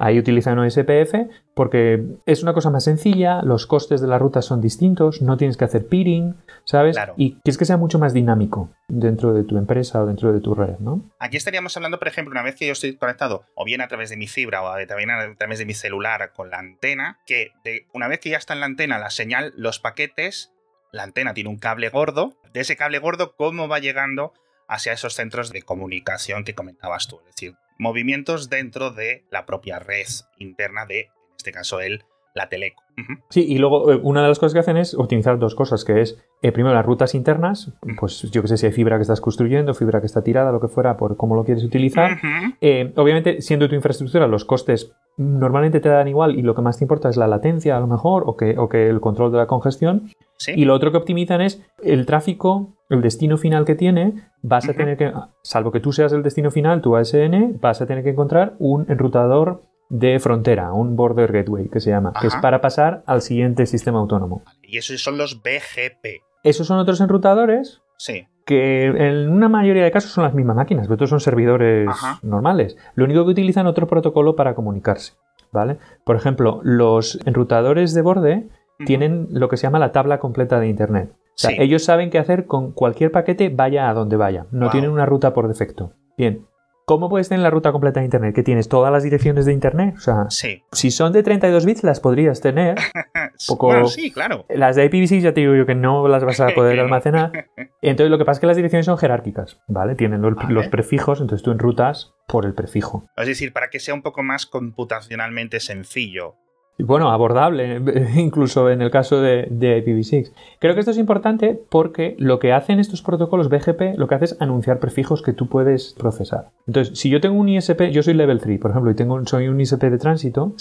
Ahí 0.00 0.18
utilizan 0.18 0.58
OSPF 0.58 1.14
porque 1.54 2.04
es 2.26 2.42
una 2.42 2.52
cosa 2.52 2.68
más 2.68 2.84
sencilla, 2.84 3.40
los 3.40 3.66
costes 3.66 4.02
de 4.02 4.06
las 4.06 4.20
rutas 4.20 4.44
son 4.44 4.60
distintos, 4.60 5.22
no 5.22 5.38
tienes 5.38 5.56
que 5.56 5.64
hacer 5.64 5.86
peering, 5.86 6.36
¿sabes? 6.64 6.94
Y 7.16 7.36
quieres 7.40 7.56
que 7.56 7.64
sea 7.64 7.78
mucho 7.78 7.98
más 7.98 8.12
dinámico 8.12 8.68
dentro 8.88 9.32
de 9.32 9.44
tu 9.44 9.56
empresa 9.56 10.02
o 10.02 10.06
dentro 10.06 10.30
de 10.34 10.40
tu 10.40 10.54
red, 10.54 10.78
¿no? 10.78 11.10
Aquí 11.18 11.38
estaríamos 11.38 11.74
hablando, 11.74 11.98
por 11.98 12.08
ejemplo, 12.08 12.32
una 12.32 12.42
vez 12.42 12.54
que 12.54 12.66
yo 12.66 12.72
estoy 12.72 12.96
conectado, 12.96 13.44
o 13.54 13.64
bien 13.64 13.80
a 13.80 13.88
través 13.88 14.10
de 14.10 14.18
mi 14.18 14.26
fibra 14.26 14.62
o 14.62 14.86
también 14.86 15.10
a 15.10 15.34
través 15.36 15.58
de 15.58 15.64
mi 15.64 15.72
celular 15.72 16.32
con 16.36 16.50
la 16.50 16.58
antena, 16.58 17.18
que 17.24 17.52
una 17.94 18.08
vez 18.08 18.20
que 18.20 18.28
ya 18.28 18.36
está 18.36 18.52
en 18.52 18.60
la 18.60 18.66
antena 18.66 18.98
la 18.98 19.08
señal, 19.08 19.54
los 19.56 19.78
paquetes, 19.78 20.52
la 20.92 21.04
antena 21.04 21.32
tiene 21.32 21.48
un 21.48 21.58
cable 21.58 21.88
gordo, 21.88 22.34
de 22.52 22.60
ese 22.60 22.76
cable 22.76 22.98
gordo, 22.98 23.34
¿cómo 23.36 23.68
va 23.68 23.78
llegando 23.78 24.34
hacia 24.68 24.92
esos 24.92 25.14
centros 25.14 25.52
de 25.52 25.62
comunicación 25.62 26.44
que 26.44 26.54
comentabas 26.54 27.08
tú. 27.08 27.20
Es 27.20 27.36
decir, 27.36 27.54
movimientos 27.78 28.48
dentro 28.48 28.90
de 28.90 29.24
la 29.30 29.46
propia 29.46 29.78
red 29.78 30.06
interna 30.38 30.86
de, 30.86 31.00
en 31.00 31.36
este 31.36 31.52
caso, 31.52 31.80
el, 31.80 32.04
la 32.34 32.48
teleco. 32.48 32.82
Sí, 33.30 33.44
y 33.46 33.58
luego 33.58 33.92
eh, 33.92 34.00
una 34.02 34.22
de 34.22 34.28
las 34.28 34.38
cosas 34.38 34.52
que 34.52 34.58
hacen 34.60 34.76
es 34.76 34.94
optimizar 34.94 35.38
dos 35.38 35.54
cosas, 35.54 35.84
que 35.84 36.00
es 36.00 36.18
eh, 36.42 36.52
primero 36.52 36.74
las 36.74 36.84
rutas 36.84 37.14
internas, 37.14 37.72
pues 37.98 38.22
yo 38.30 38.42
que 38.42 38.48
sé 38.48 38.56
si 38.56 38.66
hay 38.66 38.72
fibra 38.72 38.96
que 38.96 39.02
estás 39.02 39.20
construyendo, 39.20 39.74
fibra 39.74 40.00
que 40.00 40.06
está 40.06 40.22
tirada, 40.22 40.52
lo 40.52 40.60
que 40.60 40.68
fuera, 40.68 40.96
por 40.96 41.16
cómo 41.16 41.34
lo 41.34 41.44
quieres 41.44 41.64
utilizar. 41.64 42.18
Eh, 42.60 42.92
obviamente, 42.96 43.40
siendo 43.40 43.68
tu 43.68 43.74
infraestructura, 43.74 44.26
los 44.26 44.44
costes 44.44 44.92
normalmente 45.16 45.80
te 45.80 45.88
dan 45.88 46.08
igual 46.08 46.38
y 46.38 46.42
lo 46.42 46.54
que 46.54 46.62
más 46.62 46.78
te 46.78 46.84
importa 46.84 47.08
es 47.08 47.16
la 47.16 47.26
latencia 47.26 47.76
a 47.76 47.80
lo 47.80 47.86
mejor 47.86 48.24
o 48.26 48.36
que, 48.36 48.58
o 48.58 48.68
que 48.68 48.88
el 48.88 49.00
control 49.00 49.32
de 49.32 49.38
la 49.38 49.46
congestión. 49.46 50.10
Y 50.48 50.64
lo 50.64 50.74
otro 50.74 50.90
que 50.90 50.98
optimizan 50.98 51.40
es 51.40 51.62
el 51.82 52.04
tráfico, 52.04 52.74
el 52.92 53.02
destino 53.02 53.38
final 53.38 53.64
que 53.64 53.74
tiene, 53.74 54.14
vas 54.42 54.68
a 54.68 54.74
tener 54.74 54.96
que, 54.96 55.12
salvo 55.42 55.72
que 55.72 55.80
tú 55.80 55.92
seas 55.92 56.12
el 56.12 56.22
destino 56.22 56.50
final, 56.50 56.80
tu 56.80 56.96
ASN, 56.96 57.58
vas 57.60 57.80
a 57.80 57.86
tener 57.86 58.04
que 58.04 58.10
encontrar 58.10 58.54
un 58.58 58.86
enrutador 58.88 59.62
de 59.88 60.18
frontera, 60.20 60.72
un 60.72 60.96
Border 60.96 61.32
Gateway 61.32 61.68
que 61.68 61.80
se 61.80 61.90
llama, 61.90 62.12
que 62.18 62.26
es 62.26 62.36
para 62.36 62.60
pasar 62.60 63.02
al 63.06 63.20
siguiente 63.20 63.66
sistema 63.66 63.98
autónomo. 63.98 64.42
Y 64.62 64.78
esos 64.78 65.02
son 65.02 65.18
los 65.18 65.42
BGP. 65.42 66.22
Esos 66.44 66.66
son 66.66 66.78
otros 66.78 67.00
enrutadores 67.00 67.82
sí. 67.98 68.26
que 68.46 68.86
en 68.86 69.30
una 69.30 69.48
mayoría 69.48 69.84
de 69.84 69.90
casos 69.90 70.10
son 70.10 70.24
las 70.24 70.34
mismas 70.34 70.56
máquinas, 70.56 70.86
pero 70.86 70.94
otros 70.94 71.10
son 71.10 71.20
servidores 71.20 71.88
normales. 72.22 72.76
Lo 72.94 73.04
único 73.04 73.24
que 73.24 73.32
utilizan 73.32 73.66
otro 73.66 73.86
protocolo 73.86 74.34
para 74.34 74.54
comunicarse. 74.54 75.14
¿Vale? 75.52 75.76
Por 76.04 76.16
ejemplo, 76.16 76.60
los 76.62 77.18
enrutadores 77.26 77.92
de 77.92 78.00
borde 78.00 78.48
tienen 78.86 79.28
lo 79.30 79.50
que 79.50 79.58
se 79.58 79.64
llama 79.64 79.78
la 79.78 79.92
tabla 79.92 80.18
completa 80.18 80.58
de 80.58 80.68
Internet. 80.68 81.12
Ellos 81.58 81.84
saben 81.84 82.10
qué 82.10 82.18
hacer 82.18 82.46
con 82.46 82.72
cualquier 82.72 83.10
paquete, 83.10 83.48
vaya 83.48 83.88
a 83.88 83.94
donde 83.94 84.16
vaya. 84.16 84.46
No 84.50 84.70
tienen 84.70 84.90
una 84.90 85.06
ruta 85.06 85.32
por 85.32 85.48
defecto. 85.48 85.94
Bien. 86.16 86.46
¿Cómo 86.84 87.08
puedes 87.08 87.28
tener 87.28 87.42
la 87.42 87.50
ruta 87.50 87.70
completa 87.70 88.00
de 88.00 88.06
Internet? 88.06 88.34
¿Que 88.34 88.42
tienes 88.42 88.68
todas 88.68 88.92
las 88.92 89.04
direcciones 89.04 89.46
de 89.46 89.52
Internet? 89.52 89.94
O 89.96 90.00
sea, 90.00 90.26
si 90.28 90.90
son 90.90 91.12
de 91.12 91.22
32 91.22 91.64
bits, 91.64 91.84
las 91.84 92.00
podrías 92.00 92.40
tener. 92.40 92.76
Poco... 93.46 93.86
sí, 93.86 94.10
claro. 94.10 94.44
Las 94.48 94.74
de 94.74 94.90
IPv6 94.90 95.20
ya 95.20 95.32
te 95.32 95.42
digo 95.42 95.54
yo 95.54 95.64
que 95.64 95.76
no 95.76 96.06
las 96.08 96.24
vas 96.24 96.40
a 96.40 96.48
poder 96.54 96.80
almacenar. 96.80 97.46
Entonces 97.82 98.10
lo 98.10 98.18
que 98.18 98.24
pasa 98.24 98.38
es 98.38 98.40
que 98.40 98.46
las 98.48 98.56
direcciones 98.56 98.86
son 98.86 98.98
jerárquicas, 98.98 99.60
¿vale? 99.68 99.94
Tienen 99.94 100.22
los, 100.22 100.34
los 100.48 100.68
prefijos, 100.68 101.20
entonces 101.20 101.44
tú 101.44 101.52
enrutas 101.52 102.14
por 102.26 102.44
el 102.46 102.54
prefijo. 102.54 103.06
Es 103.16 103.28
decir, 103.28 103.52
para 103.52 103.70
que 103.70 103.78
sea 103.78 103.94
un 103.94 104.02
poco 104.02 104.24
más 104.24 104.46
computacionalmente 104.46 105.60
sencillo 105.60 106.36
bueno, 106.82 107.10
abordable, 107.10 107.80
incluso 108.16 108.70
en 108.70 108.82
el 108.82 108.90
caso 108.90 109.20
de, 109.20 109.48
IPv6. 109.50 110.32
Creo 110.58 110.74
que 110.74 110.80
esto 110.80 110.92
es 110.92 110.98
importante 110.98 111.60
porque 111.68 112.16
lo 112.18 112.38
que 112.38 112.52
hacen 112.52 112.78
estos 112.78 113.02
protocolos 113.02 113.48
BGP, 113.48 113.96
lo 113.96 114.08
que 114.08 114.14
hace 114.14 114.24
es 114.26 114.36
anunciar 114.40 114.78
prefijos 114.78 115.22
que 115.22 115.32
tú 115.32 115.48
puedes 115.48 115.94
procesar. 115.98 116.50
Entonces, 116.66 116.98
si 116.98 117.10
yo 117.10 117.20
tengo 117.20 117.38
un 117.38 117.48
ISP, 117.48 117.90
yo 117.90 118.02
soy 118.02 118.14
level 118.14 118.40
3, 118.40 118.60
por 118.60 118.70
ejemplo, 118.70 118.90
y 118.90 118.94
tengo, 118.94 119.24
soy 119.26 119.48
un 119.48 119.60
ISP 119.60 119.84
de 119.84 119.98
tránsito, 119.98 120.54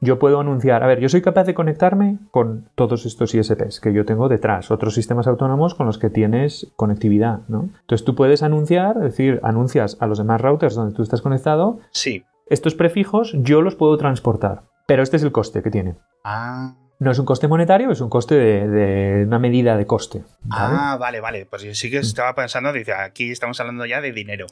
yo 0.00 0.18
puedo 0.18 0.40
anunciar, 0.40 0.82
a 0.82 0.86
ver, 0.86 1.00
yo 1.00 1.08
soy 1.08 1.22
capaz 1.22 1.44
de 1.44 1.54
conectarme 1.54 2.18
con 2.30 2.68
todos 2.74 3.06
estos 3.06 3.34
ISPs 3.34 3.80
que 3.80 3.92
yo 3.92 4.04
tengo 4.04 4.28
detrás, 4.28 4.70
otros 4.70 4.94
sistemas 4.94 5.26
autónomos 5.26 5.74
con 5.74 5.86
los 5.86 5.98
que 5.98 6.10
tienes 6.10 6.72
conectividad, 6.76 7.40
¿no? 7.48 7.70
Entonces 7.80 8.04
tú 8.04 8.14
puedes 8.14 8.42
anunciar, 8.42 8.96
es 8.96 9.02
decir, 9.02 9.40
anuncias 9.42 9.96
a 10.00 10.06
los 10.06 10.18
demás 10.18 10.40
routers 10.40 10.74
donde 10.74 10.94
tú 10.94 11.02
estás 11.02 11.22
conectado. 11.22 11.78
Sí. 11.90 12.24
Estos 12.46 12.74
prefijos 12.74 13.34
yo 13.34 13.60
los 13.60 13.74
puedo 13.74 13.96
transportar. 13.98 14.62
Pero 14.88 15.02
este 15.02 15.18
es 15.18 15.22
el 15.22 15.32
coste 15.32 15.62
que 15.62 15.70
tiene. 15.70 15.96
Ah. 16.24 16.74
No 16.98 17.10
es 17.10 17.18
un 17.18 17.26
coste 17.26 17.46
monetario, 17.46 17.90
es 17.90 18.00
un 18.00 18.08
coste 18.08 18.34
de, 18.36 19.24
una 19.26 19.38
medida 19.38 19.76
de 19.76 19.86
coste. 19.86 20.24
Ah, 20.50 20.96
vale, 20.98 21.20
vale. 21.20 21.44
Pues 21.44 21.62
yo 21.62 21.74
sí 21.74 21.90
que 21.90 21.98
estaba 21.98 22.34
pensando, 22.34 22.72
dice, 22.72 22.94
aquí 22.94 23.30
estamos 23.30 23.60
hablando 23.60 23.84
ya 23.84 24.00
de 24.00 24.12
dinero. 24.12 24.46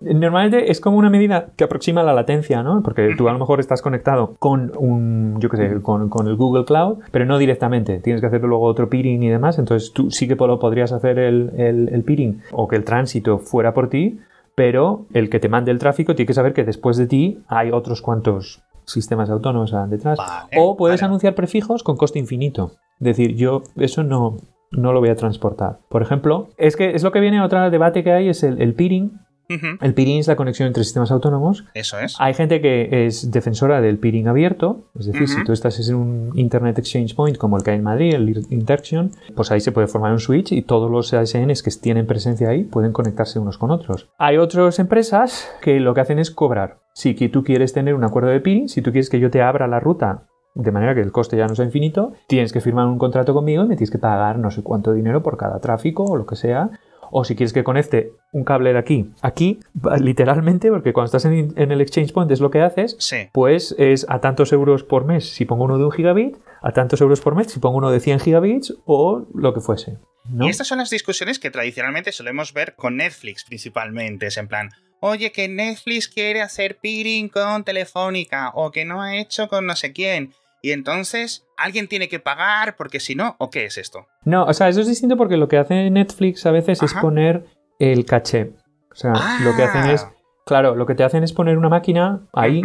Normalmente 0.00 0.70
es 0.70 0.80
como 0.80 0.96
una 0.96 1.10
medida 1.10 1.50
que 1.54 1.64
aproxima 1.64 2.02
la 2.02 2.14
latencia, 2.14 2.62
¿no? 2.62 2.82
Porque 2.82 3.14
tú 3.14 3.28
a 3.28 3.32
lo 3.32 3.38
mejor 3.38 3.60
estás 3.60 3.82
conectado 3.82 4.36
con 4.38 4.72
un, 4.74 5.38
yo 5.38 5.50
qué 5.50 5.58
sé, 5.58 5.82
con, 5.82 6.10
el 6.26 6.36
Google 6.36 6.64
Cloud, 6.64 7.00
pero 7.12 7.26
no 7.26 7.36
directamente. 7.36 8.00
Tienes 8.00 8.22
que 8.22 8.26
hacer 8.26 8.40
luego 8.40 8.64
otro 8.64 8.88
peering 8.88 9.22
y 9.22 9.28
demás. 9.28 9.58
Entonces 9.58 9.92
tú 9.92 10.10
sí 10.10 10.26
que 10.26 10.34
podrías 10.34 10.92
hacer 10.92 11.18
el, 11.18 11.52
el, 11.58 11.90
el 11.92 12.04
peering 12.04 12.42
o 12.52 12.68
que 12.68 12.76
el 12.76 12.84
tránsito 12.84 13.38
fuera 13.38 13.74
por 13.74 13.90
ti, 13.90 14.18
pero 14.54 15.06
el 15.12 15.28
que 15.28 15.40
te 15.40 15.50
mande 15.50 15.72
el 15.72 15.78
tráfico 15.78 16.14
tiene 16.14 16.26
que 16.26 16.34
saber 16.34 16.54
que 16.54 16.64
después 16.64 16.96
de 16.96 17.06
ti 17.06 17.44
hay 17.48 17.70
otros 17.70 18.00
cuantos 18.00 18.64
sistemas 18.90 19.30
autónomos 19.30 19.74
detrás. 19.88 20.18
o 20.56 20.76
puedes 20.76 21.02
anunciar 21.02 21.34
prefijos 21.34 21.82
con 21.82 21.96
coste 21.96 22.18
infinito. 22.18 22.72
Es 23.00 23.04
decir, 23.04 23.36
yo 23.36 23.62
eso 23.76 24.02
no, 24.02 24.36
no 24.72 24.92
lo 24.92 25.00
voy 25.00 25.10
a 25.10 25.14
transportar. 25.14 25.78
Por 25.88 26.02
ejemplo, 26.02 26.48
es 26.56 26.76
que 26.76 26.90
es 26.90 27.02
lo 27.02 27.12
que 27.12 27.20
viene 27.20 27.38
a 27.38 27.44
otro 27.44 27.70
debate 27.70 28.02
que 28.02 28.12
hay, 28.12 28.28
es 28.28 28.42
el, 28.42 28.60
el 28.60 28.74
peering. 28.74 29.12
El 29.48 29.94
peering 29.94 30.18
es 30.18 30.28
la 30.28 30.36
conexión 30.36 30.66
entre 30.66 30.84
sistemas 30.84 31.10
autónomos. 31.10 31.64
Eso 31.74 31.98
es. 31.98 32.16
Hay 32.18 32.34
gente 32.34 32.60
que 32.60 33.06
es 33.06 33.30
defensora 33.30 33.80
del 33.80 33.98
peering 33.98 34.28
abierto, 34.28 34.90
es 34.98 35.06
decir, 35.06 35.28
si 35.28 35.42
tú 35.44 35.52
estás 35.52 35.88
en 35.88 35.94
un 35.94 36.32
Internet 36.34 36.78
Exchange 36.78 37.14
Point 37.14 37.38
como 37.38 37.56
el 37.56 37.62
que 37.62 37.70
hay 37.70 37.78
en 37.78 37.84
Madrid, 37.84 38.14
el 38.14 38.46
Interaction, 38.50 39.12
pues 39.34 39.50
ahí 39.50 39.60
se 39.60 39.72
puede 39.72 39.86
formar 39.86 40.12
un 40.12 40.20
switch 40.20 40.52
y 40.52 40.62
todos 40.62 40.90
los 40.90 41.14
ASNs 41.14 41.62
que 41.62 41.70
tienen 41.80 42.06
presencia 42.06 42.50
ahí 42.50 42.64
pueden 42.64 42.92
conectarse 42.92 43.38
unos 43.38 43.58
con 43.58 43.70
otros. 43.70 44.08
Hay 44.18 44.36
otras 44.36 44.78
empresas 44.78 45.50
que 45.62 45.80
lo 45.80 45.94
que 45.94 46.00
hacen 46.00 46.18
es 46.18 46.30
cobrar. 46.30 46.80
Si 46.92 47.14
tú 47.14 47.44
quieres 47.44 47.72
tener 47.72 47.94
un 47.94 48.04
acuerdo 48.04 48.28
de 48.28 48.40
peering, 48.40 48.68
si 48.68 48.82
tú 48.82 48.90
quieres 48.90 49.08
que 49.08 49.20
yo 49.20 49.30
te 49.30 49.40
abra 49.40 49.66
la 49.66 49.80
ruta 49.80 50.24
de 50.54 50.72
manera 50.72 50.94
que 50.94 51.00
el 51.00 51.12
coste 51.12 51.36
ya 51.36 51.46
no 51.46 51.54
sea 51.54 51.64
infinito, 51.64 52.12
tienes 52.26 52.52
que 52.52 52.60
firmar 52.60 52.86
un 52.86 52.98
contrato 52.98 53.32
conmigo 53.32 53.62
y 53.62 53.68
me 53.68 53.76
tienes 53.76 53.92
que 53.92 53.98
pagar 53.98 54.38
no 54.38 54.50
sé 54.50 54.62
cuánto 54.62 54.92
dinero 54.92 55.22
por 55.22 55.36
cada 55.36 55.60
tráfico 55.60 56.04
o 56.04 56.16
lo 56.16 56.26
que 56.26 56.34
sea. 56.36 56.70
O 57.10 57.24
si 57.24 57.36
quieres 57.36 57.52
que 57.52 57.64
conecte 57.64 58.12
un 58.32 58.44
cable 58.44 58.72
de 58.72 58.78
aquí, 58.78 59.10
aquí, 59.22 59.60
literalmente, 60.00 60.70
porque 60.70 60.92
cuando 60.92 61.06
estás 61.06 61.24
en, 61.24 61.54
el 61.56 61.80
Exchange 61.80 62.12
Point 62.12 62.30
es 62.30 62.40
lo 62.40 62.50
que 62.50 62.60
haces, 62.60 62.96
pues 63.32 63.74
es 63.78 64.06
a 64.08 64.20
tantos 64.20 64.52
euros 64.52 64.84
por 64.84 65.04
mes 65.04 65.28
si 65.28 65.44
pongo 65.44 65.64
uno 65.64 65.78
de 65.78 65.84
un 65.84 65.92
gigabit, 65.92 66.36
a 66.62 66.72
tantos 66.72 67.00
euros 67.00 67.20
por 67.20 67.34
mes 67.34 67.52
si 67.52 67.60
pongo 67.60 67.78
uno 67.78 67.90
de 67.90 68.00
100 68.00 68.20
gigabits 68.20 68.74
o 68.84 69.26
lo 69.34 69.54
que 69.54 69.60
fuese. 69.60 69.98
Y 70.40 70.48
estas 70.48 70.68
son 70.68 70.78
las 70.78 70.90
discusiones 70.90 71.38
que 71.38 71.50
tradicionalmente 71.50 72.12
solemos 72.12 72.52
ver 72.52 72.74
con 72.74 72.96
Netflix 72.96 73.44
principalmente. 73.44 74.26
Es 74.26 74.36
en 74.36 74.48
plan, 74.48 74.70
oye, 75.00 75.32
que 75.32 75.48
Netflix 75.48 76.08
quiere 76.08 76.42
hacer 76.42 76.78
peering 76.78 77.28
con 77.28 77.64
Telefónica 77.64 78.50
o 78.54 78.70
que 78.70 78.84
no 78.84 79.00
ha 79.00 79.16
hecho 79.16 79.48
con 79.48 79.66
no 79.66 79.76
sé 79.76 79.92
quién. 79.92 80.34
Y 80.62 80.72
entonces, 80.72 81.46
¿alguien 81.56 81.88
tiene 81.88 82.08
que 82.08 82.18
pagar? 82.18 82.76
Porque 82.76 83.00
si 83.00 83.14
no, 83.14 83.36
¿o 83.38 83.50
qué 83.50 83.64
es 83.64 83.78
esto? 83.78 84.06
No, 84.24 84.44
o 84.44 84.52
sea, 84.52 84.68
eso 84.68 84.80
es 84.80 84.88
distinto 84.88 85.16
porque 85.16 85.36
lo 85.36 85.48
que 85.48 85.58
hace 85.58 85.90
Netflix 85.90 86.44
a 86.46 86.50
veces 86.50 86.82
es 86.82 86.94
poner 86.94 87.44
el 87.78 88.04
caché. 88.04 88.52
O 88.90 88.94
sea, 88.94 89.12
lo 89.44 89.54
que 89.54 89.62
hacen 89.62 89.90
es. 89.90 90.04
Ah. 90.04 90.12
Claro, 90.44 90.74
lo 90.74 90.86
que 90.86 90.94
te 90.94 91.04
hacen 91.04 91.22
es 91.22 91.32
poner 91.32 91.58
una 91.58 91.68
máquina 91.68 92.26
ahí 92.32 92.62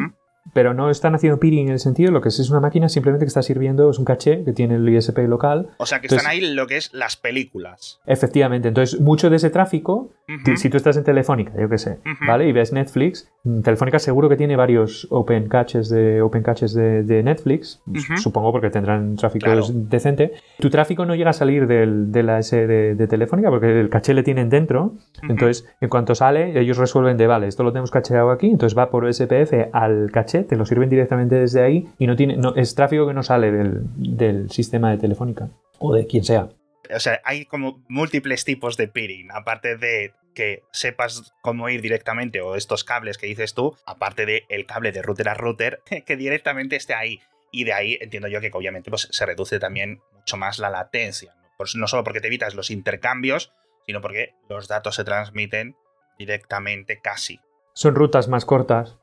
pero 0.51 0.73
no 0.73 0.89
están 0.89 1.15
haciendo 1.15 1.39
peering 1.39 1.67
en 1.67 1.73
el 1.73 1.79
sentido, 1.79 2.11
lo 2.11 2.21
que 2.21 2.29
es 2.29 2.39
es 2.39 2.49
una 2.49 2.59
máquina 2.59 2.89
simplemente 2.89 3.25
que 3.25 3.29
está 3.29 3.41
sirviendo, 3.41 3.89
es 3.89 3.97
un 3.97 4.05
caché 4.05 4.43
que 4.43 4.51
tiene 4.51 4.75
el 4.75 4.89
ISP 4.89 5.19
local. 5.19 5.69
O 5.77 5.85
sea, 5.85 6.01
que 6.01 6.07
están 6.07 6.27
ahí 6.27 6.41
lo 6.41 6.67
que 6.67 6.77
es 6.77 6.93
las 6.93 7.15
películas. 7.15 8.01
Efectivamente, 8.05 8.67
entonces 8.67 8.99
mucho 8.99 9.29
de 9.29 9.37
ese 9.37 9.49
tráfico, 9.49 10.11
si 10.55 10.69
tú 10.69 10.77
estás 10.77 10.97
en 10.97 11.03
Telefónica, 11.03 11.53
yo 11.59 11.69
qué 11.69 11.77
sé, 11.77 11.99
¿vale? 12.27 12.47
Y 12.47 12.51
ves 12.51 12.73
Netflix, 12.73 13.29
mm, 13.43 13.61
Telefónica 13.61 13.99
seguro 13.99 14.27
que 14.27 14.35
tiene 14.35 14.55
varios 14.55 15.07
open 15.09 15.47
caches 15.47 15.89
de, 15.89 16.21
open 16.21 16.43
caches 16.43 16.73
de, 16.73 17.23
Netflix, 17.23 17.81
supongo 18.17 18.51
porque 18.51 18.69
tendrán 18.69 19.15
tráfico 19.15 19.49
decente. 19.71 20.33
Tu 20.59 20.69
tráfico 20.69 21.05
no 21.05 21.15
llega 21.15 21.29
a 21.29 21.33
salir 21.33 21.67
del, 21.67 22.11
de 22.11 22.23
la 22.23 22.39
S 22.39 22.67
de, 22.67 23.07
Telefónica 23.07 23.49
porque 23.49 23.79
el 23.79 23.89
caché 23.89 24.13
le 24.13 24.23
tienen 24.23 24.49
dentro, 24.49 24.95
entonces 25.21 25.67
en 25.79 25.89
cuanto 25.89 26.15
sale, 26.15 26.59
ellos 26.59 26.77
resuelven 26.77 27.17
de, 27.17 27.27
vale, 27.27 27.47
esto 27.47 27.63
lo 27.63 27.71
tenemos 27.71 27.91
cacheado 27.91 28.31
aquí, 28.31 28.47
entonces 28.47 28.77
va 28.77 28.89
por 28.89 29.11
SPF 29.13 29.53
al 29.71 30.09
caché 30.11 30.32
te 30.41 30.55
lo 30.55 30.65
sirven 30.65 30.89
directamente 30.89 31.35
desde 31.35 31.61
ahí 31.61 31.87
y 31.99 32.07
no 32.07 32.15
tiene, 32.15 32.35
no, 32.37 32.55
es 32.55 32.73
tráfico 32.73 33.07
que 33.07 33.13
no 33.13 33.21
sale 33.21 33.51
del, 33.51 34.49
sistema 34.49 34.89
de 34.89 34.97
Telefónica 34.97 35.49
o 35.77 35.93
de 35.93 36.07
quien 36.07 36.23
sea. 36.23 36.49
O 36.93 36.99
sea, 36.99 37.21
hay 37.23 37.45
como 37.45 37.83
múltiples 37.87 38.43
tipos 38.43 38.75
de 38.75 38.87
peering, 38.87 39.31
aparte 39.31 39.77
de 39.77 40.13
que 40.33 40.63
sepas 40.71 41.33
cómo 41.41 41.69
ir 41.69 41.81
directamente 41.81 42.41
o 42.41 42.55
estos 42.55 42.83
cables 42.83 43.17
que 43.17 43.27
dices 43.27 43.53
tú, 43.53 43.77
aparte 43.85 44.25
del 44.25 44.43
el 44.49 44.65
cable 44.65 44.91
de 44.91 45.01
router 45.01 45.29
a 45.29 45.35
router, 45.35 45.81
que 46.05 46.17
directamente 46.17 46.75
esté 46.75 46.95
ahí. 46.95 47.19
Y 47.51 47.65
de 47.65 47.73
ahí 47.73 47.97
entiendo 48.01 48.27
yo 48.27 48.41
que 48.41 48.49
obviamente 48.51 48.89
pues, 48.89 49.07
se 49.11 49.25
reduce 49.25 49.59
también 49.59 50.01
mucho 50.11 50.37
más 50.37 50.57
la 50.57 50.71
latencia. 50.71 51.35
Pues 51.57 51.75
no 51.75 51.87
solo 51.87 52.03
porque 52.03 52.19
te 52.19 52.27
evitas 52.27 52.55
los 52.55 52.71
intercambios, 52.71 53.53
sino 53.85 54.01
porque 54.01 54.33
los 54.49 54.67
datos 54.67 54.95
se 54.95 55.03
transmiten 55.03 55.75
directamente 56.17 56.99
casi. 56.99 57.39
Son 57.73 57.95
rutas 57.95 58.27
más 58.27 58.45
cortas. 58.45 58.97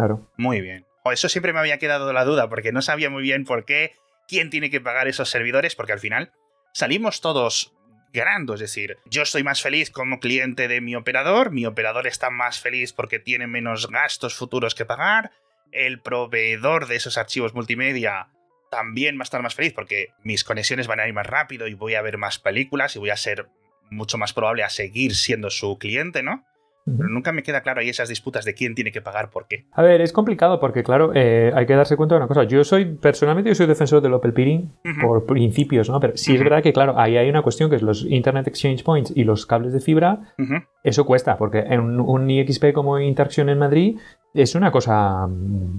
Claro. 0.00 0.26
Muy 0.38 0.62
bien. 0.62 0.86
O 1.04 1.12
eso 1.12 1.28
siempre 1.28 1.52
me 1.52 1.58
había 1.58 1.78
quedado 1.78 2.10
la 2.12 2.24
duda, 2.24 2.48
porque 2.48 2.72
no 2.72 2.80
sabía 2.80 3.10
muy 3.10 3.22
bien 3.22 3.44
por 3.44 3.66
qué, 3.66 3.92
quién 4.26 4.48
tiene 4.48 4.70
que 4.70 4.80
pagar 4.80 5.08
esos 5.08 5.28
servidores, 5.28 5.76
porque 5.76 5.92
al 5.92 6.00
final 6.00 6.32
salimos 6.72 7.20
todos 7.20 7.74
ganando. 8.12 8.54
Es 8.54 8.60
decir, 8.60 8.96
yo 9.04 9.22
estoy 9.22 9.42
más 9.42 9.60
feliz 9.60 9.90
como 9.90 10.18
cliente 10.18 10.68
de 10.68 10.80
mi 10.80 10.96
operador, 10.96 11.50
mi 11.50 11.66
operador 11.66 12.06
está 12.06 12.30
más 12.30 12.60
feliz 12.60 12.94
porque 12.94 13.18
tiene 13.18 13.46
menos 13.46 13.88
gastos 13.88 14.34
futuros 14.34 14.74
que 14.74 14.86
pagar, 14.86 15.32
el 15.70 16.00
proveedor 16.00 16.86
de 16.86 16.96
esos 16.96 17.18
archivos 17.18 17.54
multimedia 17.54 18.28
también 18.70 19.18
va 19.18 19.22
a 19.22 19.24
estar 19.24 19.42
más 19.42 19.54
feliz 19.54 19.74
porque 19.74 20.08
mis 20.22 20.44
conexiones 20.44 20.86
van 20.86 21.00
a 21.00 21.06
ir 21.06 21.12
más 21.12 21.26
rápido 21.26 21.68
y 21.68 21.74
voy 21.74 21.94
a 21.94 22.02
ver 22.02 22.16
más 22.16 22.38
películas 22.38 22.96
y 22.96 22.98
voy 22.98 23.10
a 23.10 23.16
ser 23.16 23.48
mucho 23.90 24.16
más 24.16 24.32
probable 24.32 24.62
a 24.62 24.70
seguir 24.70 25.14
siendo 25.14 25.50
su 25.50 25.76
cliente, 25.78 26.22
¿no? 26.22 26.44
Pero 26.84 27.08
nunca 27.08 27.32
me 27.32 27.42
queda 27.42 27.60
claro 27.60 27.80
ahí 27.80 27.88
esas 27.88 28.08
disputas 28.08 28.44
de 28.44 28.54
quién 28.54 28.74
tiene 28.74 28.90
que 28.90 29.00
pagar 29.00 29.30
por 29.30 29.46
qué. 29.46 29.66
A 29.72 29.82
ver, 29.82 30.00
es 30.00 30.12
complicado 30.12 30.58
porque, 30.60 30.82
claro, 30.82 31.12
eh, 31.14 31.52
hay 31.54 31.66
que 31.66 31.74
darse 31.74 31.96
cuenta 31.96 32.14
de 32.14 32.20
una 32.20 32.28
cosa. 32.28 32.44
Yo 32.44 32.64
soy, 32.64 32.84
personalmente, 32.84 33.50
yo 33.50 33.54
soy 33.54 33.66
defensor 33.66 34.00
del 34.00 34.14
Open 34.14 34.32
Peering 34.32 34.72
por 35.00 35.26
principios, 35.26 35.88
¿no? 35.88 36.00
Pero 36.00 36.16
sí 36.16 36.34
es 36.34 36.42
verdad 36.42 36.62
que, 36.62 36.72
claro, 36.72 36.98
ahí 36.98 37.16
hay 37.16 37.28
una 37.28 37.42
cuestión 37.42 37.70
que 37.70 37.76
es 37.76 37.82
los 37.82 38.04
Internet 38.04 38.48
Exchange 38.48 38.82
Points 38.82 39.12
y 39.14 39.24
los 39.24 39.46
cables 39.46 39.72
de 39.72 39.80
fibra. 39.80 40.34
Eso 40.82 41.04
cuesta, 41.04 41.36
porque 41.36 41.58
en 41.58 42.00
un 42.00 42.30
IXP 42.30 42.72
como 42.72 42.98
Interaction 42.98 43.48
en 43.48 43.58
Madrid 43.58 43.98
es 44.34 44.54
una 44.54 44.70
cosa 44.70 45.26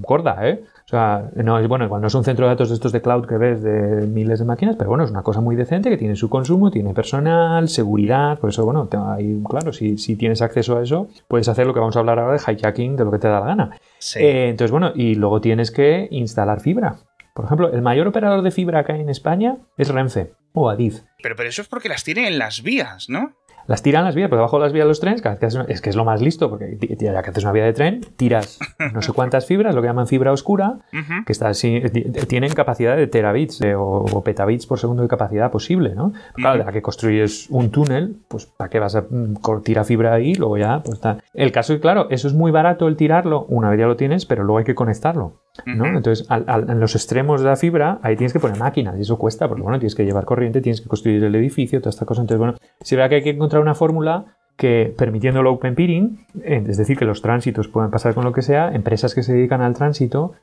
gorda, 0.01 0.47
¿eh? 0.47 0.63
O 0.85 0.87
sea, 0.91 1.29
no 1.35 1.57
es 1.57 1.67
bueno, 1.67 1.85
igual 1.85 2.01
no 2.01 2.07
es 2.07 2.15
un 2.15 2.23
centro 2.23 2.45
de 2.45 2.51
datos 2.51 2.69
de 2.69 2.75
estos 2.75 2.91
de 2.91 3.01
cloud 3.01 3.25
que 3.25 3.37
ves 3.37 3.63
de 3.63 4.07
miles 4.07 4.39
de 4.39 4.45
máquinas, 4.45 4.75
pero 4.75 4.89
bueno, 4.89 5.05
es 5.05 5.11
una 5.11 5.23
cosa 5.23 5.39
muy 5.39 5.55
decente 5.55 5.89
que 5.89 5.97
tiene 5.97 6.15
su 6.17 6.29
consumo, 6.29 6.69
tiene 6.69 6.93
personal, 6.93 7.69
seguridad, 7.69 8.39
por 8.39 8.49
eso, 8.49 8.65
bueno, 8.65 8.89
ahí, 9.07 9.41
claro, 9.49 9.71
si, 9.71 9.97
si 9.97 10.17
tienes 10.17 10.41
acceso 10.41 10.77
a 10.77 10.83
eso, 10.83 11.07
puedes 11.29 11.47
hacer 11.47 11.65
lo 11.65 11.73
que 11.73 11.79
vamos 11.79 11.95
a 11.95 11.99
hablar 11.99 12.19
ahora 12.19 12.33
de 12.33 12.53
hijacking, 12.53 12.97
de 12.97 13.05
lo 13.05 13.11
que 13.11 13.19
te 13.19 13.29
da 13.29 13.39
la 13.39 13.45
gana. 13.45 13.77
Eh, 14.15 14.49
entonces, 14.49 14.71
bueno, 14.71 14.91
y 14.93 15.15
luego 15.15 15.39
tienes 15.39 15.71
que 15.71 16.09
instalar 16.11 16.59
fibra. 16.59 16.97
Por 17.33 17.45
ejemplo, 17.45 17.71
el 17.71 17.81
mayor 17.81 18.07
operador 18.07 18.41
de 18.41 18.51
fibra 18.51 18.79
acá 18.79 18.95
en 18.97 19.09
España 19.09 19.57
es 19.77 19.87
Renfe 19.87 20.33
o 20.53 20.69
Adif. 20.69 20.99
Pero, 21.23 21.35
pero 21.37 21.47
eso 21.47 21.61
es 21.61 21.69
porque 21.69 21.87
las 21.87 22.03
tiene 22.03 22.27
en 22.27 22.37
las 22.37 22.61
vías, 22.61 23.07
¿no? 23.09 23.33
Las 23.71 23.81
tiran 23.83 24.03
las 24.03 24.15
vías, 24.15 24.27
por 24.27 24.37
debajo 24.37 24.57
de 24.57 24.63
las 24.63 24.73
vías 24.73 24.83
de 24.83 24.89
los 24.89 24.99
trenes, 24.99 25.23
es 25.69 25.81
que 25.81 25.89
es 25.89 25.95
lo 25.95 26.03
más 26.03 26.21
listo, 26.21 26.49
porque 26.49 26.77
ya 26.99 27.23
que 27.23 27.29
haces 27.29 27.45
una 27.45 27.53
vía 27.53 27.63
de 27.63 27.71
tren, 27.71 28.01
tiras 28.17 28.59
no 28.93 29.01
sé 29.01 29.13
cuántas 29.13 29.45
fibras, 29.45 29.73
lo 29.73 29.81
que 29.81 29.87
llaman 29.87 30.07
fibra 30.07 30.33
oscura, 30.33 30.79
que 31.25 31.31
está 31.31 31.47
así, 31.47 31.81
tienen 32.27 32.53
capacidad 32.53 32.97
de 32.97 33.07
terabits 33.07 33.61
o, 33.77 34.21
petabits 34.25 34.65
por 34.65 34.77
segundo 34.77 35.03
de 35.03 35.07
capacidad 35.07 35.49
posible, 35.51 35.95
¿no? 35.95 36.11
Claro, 36.33 36.61
de 36.61 36.69
que 36.69 36.81
construyes 36.81 37.49
un 37.49 37.71
túnel, 37.71 38.17
pues 38.27 38.45
¿para 38.45 38.69
qué 38.69 38.79
vas 38.79 38.95
a 38.95 39.05
mm, 39.09 39.37
tirar 39.63 39.85
fibra 39.85 40.13
ahí? 40.15 40.35
Luego 40.35 40.57
ya, 40.57 40.83
pues 40.83 40.95
está. 40.95 41.19
El 41.33 41.53
caso 41.53 41.73
es, 41.73 41.79
claro, 41.79 42.07
eso 42.09 42.27
es 42.27 42.33
muy 42.33 42.51
barato 42.51 42.89
el 42.89 42.97
tirarlo, 42.97 43.45
una 43.45 43.69
vez 43.69 43.79
ya 43.79 43.87
lo 43.87 43.95
tienes, 43.95 44.25
pero 44.25 44.43
luego 44.43 44.57
hay 44.57 44.65
que 44.65 44.75
conectarlo. 44.75 45.41
¿no? 45.65 45.85
Entonces, 45.85 46.25
en 46.29 46.79
los 46.79 46.95
extremos 46.95 47.41
de 47.41 47.47
la 47.47 47.55
fibra, 47.55 47.99
ahí 48.03 48.15
tienes 48.15 48.31
que 48.31 48.39
poner 48.39 48.57
máquinas 48.57 48.97
y 48.97 49.01
eso 49.01 49.17
cuesta, 49.17 49.47
porque 49.47 49.63
bueno, 49.63 49.79
tienes 49.79 49.95
que 49.95 50.05
llevar 50.05 50.23
corriente, 50.25 50.61
tienes 50.61 50.81
que 50.81 50.87
construir 50.87 51.23
el 51.23 51.35
edificio, 51.35 51.79
toda 51.79 51.89
esta 51.89 52.05
cosa. 52.05 52.21
Entonces, 52.21 52.39
bueno, 52.39 52.53
si 52.81 52.95
verdad 52.95 53.09
que 53.09 53.15
hay 53.15 53.23
que 53.23 53.31
encontrar 53.31 53.60
una 53.61 53.75
fórmula 53.75 54.37
que 54.57 54.93
permitiendo 54.97 55.39
el 55.39 55.47
open 55.47 55.75
peering, 55.75 56.25
eh, 56.43 56.63
es 56.67 56.77
decir, 56.77 56.97
que 56.97 57.05
los 57.05 57.21
tránsitos 57.21 57.67
puedan 57.67 57.89
pasar 57.89 58.13
con 58.13 58.23
lo 58.23 58.31
que 58.31 58.41
sea, 58.41 58.69
empresas 58.73 59.15
que 59.15 59.23
se 59.23 59.33
dedican 59.33 59.61
al 59.61 59.75
tránsito 59.75 60.35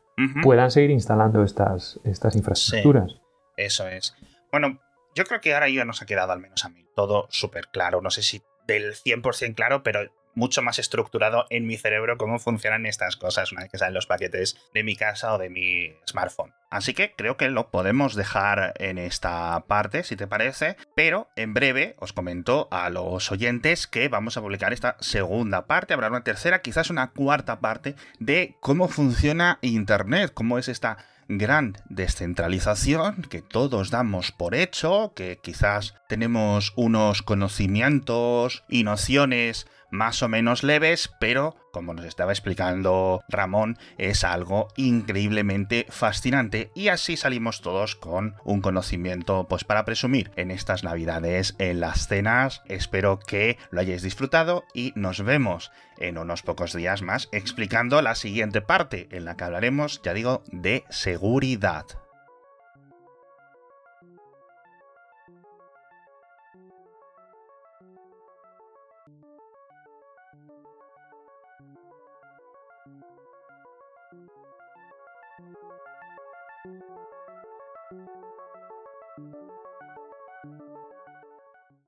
puedan 0.43 0.73
seguir 0.73 0.91
instalando 0.91 1.45
estas, 1.45 2.01
estas 2.03 2.35
infraestructuras. 2.35 3.21
eso 3.57 3.87
es. 3.87 4.17
Bueno, 4.51 4.81
yo 5.15 5.25
creo 5.25 5.41
que 5.41 5.55
ahora 5.55 5.69
ya 5.69 5.85
nos 5.85 6.03
ha 6.03 6.07
quedado 6.07 6.33
al 6.33 6.41
menos 6.41 6.65
a 6.65 6.71
mí 6.71 6.85
todo 6.97 7.29
súper 7.31 7.69
claro. 7.69 8.01
No 8.01 8.11
sé 8.11 8.23
si 8.23 8.43
del 8.67 8.95
100% 8.95 9.55
claro, 9.55 9.85
pero 9.85 10.01
mucho 10.39 10.63
más 10.63 10.79
estructurado 10.79 11.47
en 11.51 11.67
mi 11.67 11.77
cerebro 11.77 12.17
cómo 12.17 12.39
funcionan 12.39 12.87
estas 12.87 13.17
cosas 13.17 13.51
una 13.53 13.63
vez 13.63 13.71
que 13.71 13.79
salen 13.79 13.95
los 13.95 14.07
paquetes 14.07 14.57
de 14.73 14.85
mi 14.85 14.95
casa 14.97 15.35
o 15.35 15.39
de 15.39 15.51
mi 15.51 15.93
smartphone. 16.09 16.55
Así 16.71 16.95
que 16.95 17.13
creo 17.17 17.37
que 17.37 17.49
lo 17.49 17.71
podemos 17.71 18.15
dejar 18.15 18.75
en 18.79 18.99
esta 18.99 19.65
parte, 19.67 20.05
si 20.05 20.17
te 20.17 20.27
parece, 20.27 20.77
pero 20.95 21.29
en 21.35 21.55
breve 21.55 21.97
os 21.99 22.13
comento 22.13 22.69
a 22.71 22.89
los 22.89 23.33
oyentes 23.33 23.87
que 23.87 24.09
vamos 24.09 24.37
a 24.37 24.41
publicar 24.41 24.73
esta 24.73 24.97
segunda 25.01 25.67
parte, 25.67 25.95
habrá 25.95 26.09
una 26.09 26.25
tercera, 26.25 26.63
quizás 26.63 26.91
una 26.91 27.11
cuarta 27.11 27.61
parte 27.61 27.97
de 28.21 28.57
cómo 28.61 28.89
funciona 28.89 29.59
Internet, 29.63 30.33
cómo 30.33 30.59
es 30.59 30.69
esta 30.69 30.99
gran 31.29 31.77
descentralización 31.89 33.23
que 33.23 33.43
todos 33.43 33.91
damos 33.91 34.33
por 34.33 34.55
hecho, 34.55 35.13
que 35.15 35.39
quizás 35.43 35.95
tenemos 36.09 36.73
unos 36.75 37.23
conocimientos 37.23 38.65
y 38.69 38.83
nociones 38.83 39.67
más 39.91 40.23
o 40.23 40.29
menos 40.29 40.63
leves, 40.63 41.11
pero 41.21 41.57
como 41.73 41.95
nos 41.95 42.07
estaba 42.07 42.33
explicando 42.33 43.23
Ramón, 43.29 43.79
es 43.99 44.25
algo 44.25 44.69
increíblemente 44.77 45.87
fascinante 45.91 46.71
y 46.75 46.89
así 46.89 47.17
salimos 47.17 47.61
todos 47.61 47.95
con 47.95 48.35
un 48.45 48.61
conocimiento 48.61 49.47
pues 49.49 49.65
para 49.65 49.85
presumir 49.85 50.31
en 50.37 50.51
estas 50.51 50.83
navidades 50.83 51.55
en 51.59 51.81
las 51.81 52.09
cenas. 52.09 52.63
Espero 52.67 53.19
que 53.19 53.59
lo 53.71 53.81
hayáis 53.81 54.03
disfrutado 54.03 54.65
y 54.75 54.93
nos 54.97 55.23
vemos 55.23 55.71
en 55.99 56.19
unos 56.19 56.43
pocos 56.43 56.73
días 56.73 57.03
más 57.03 57.29
explicando 57.33 58.03
la 58.03 58.15
siguiente 58.15 58.61
parte 58.61 59.09
en 59.13 59.25
la 59.25 59.37
que 59.37 59.45
hablaremos, 59.45 60.01
ya 60.03 60.15
digo, 60.15 60.43
de 60.51 60.85
seguridad. 60.91 61.87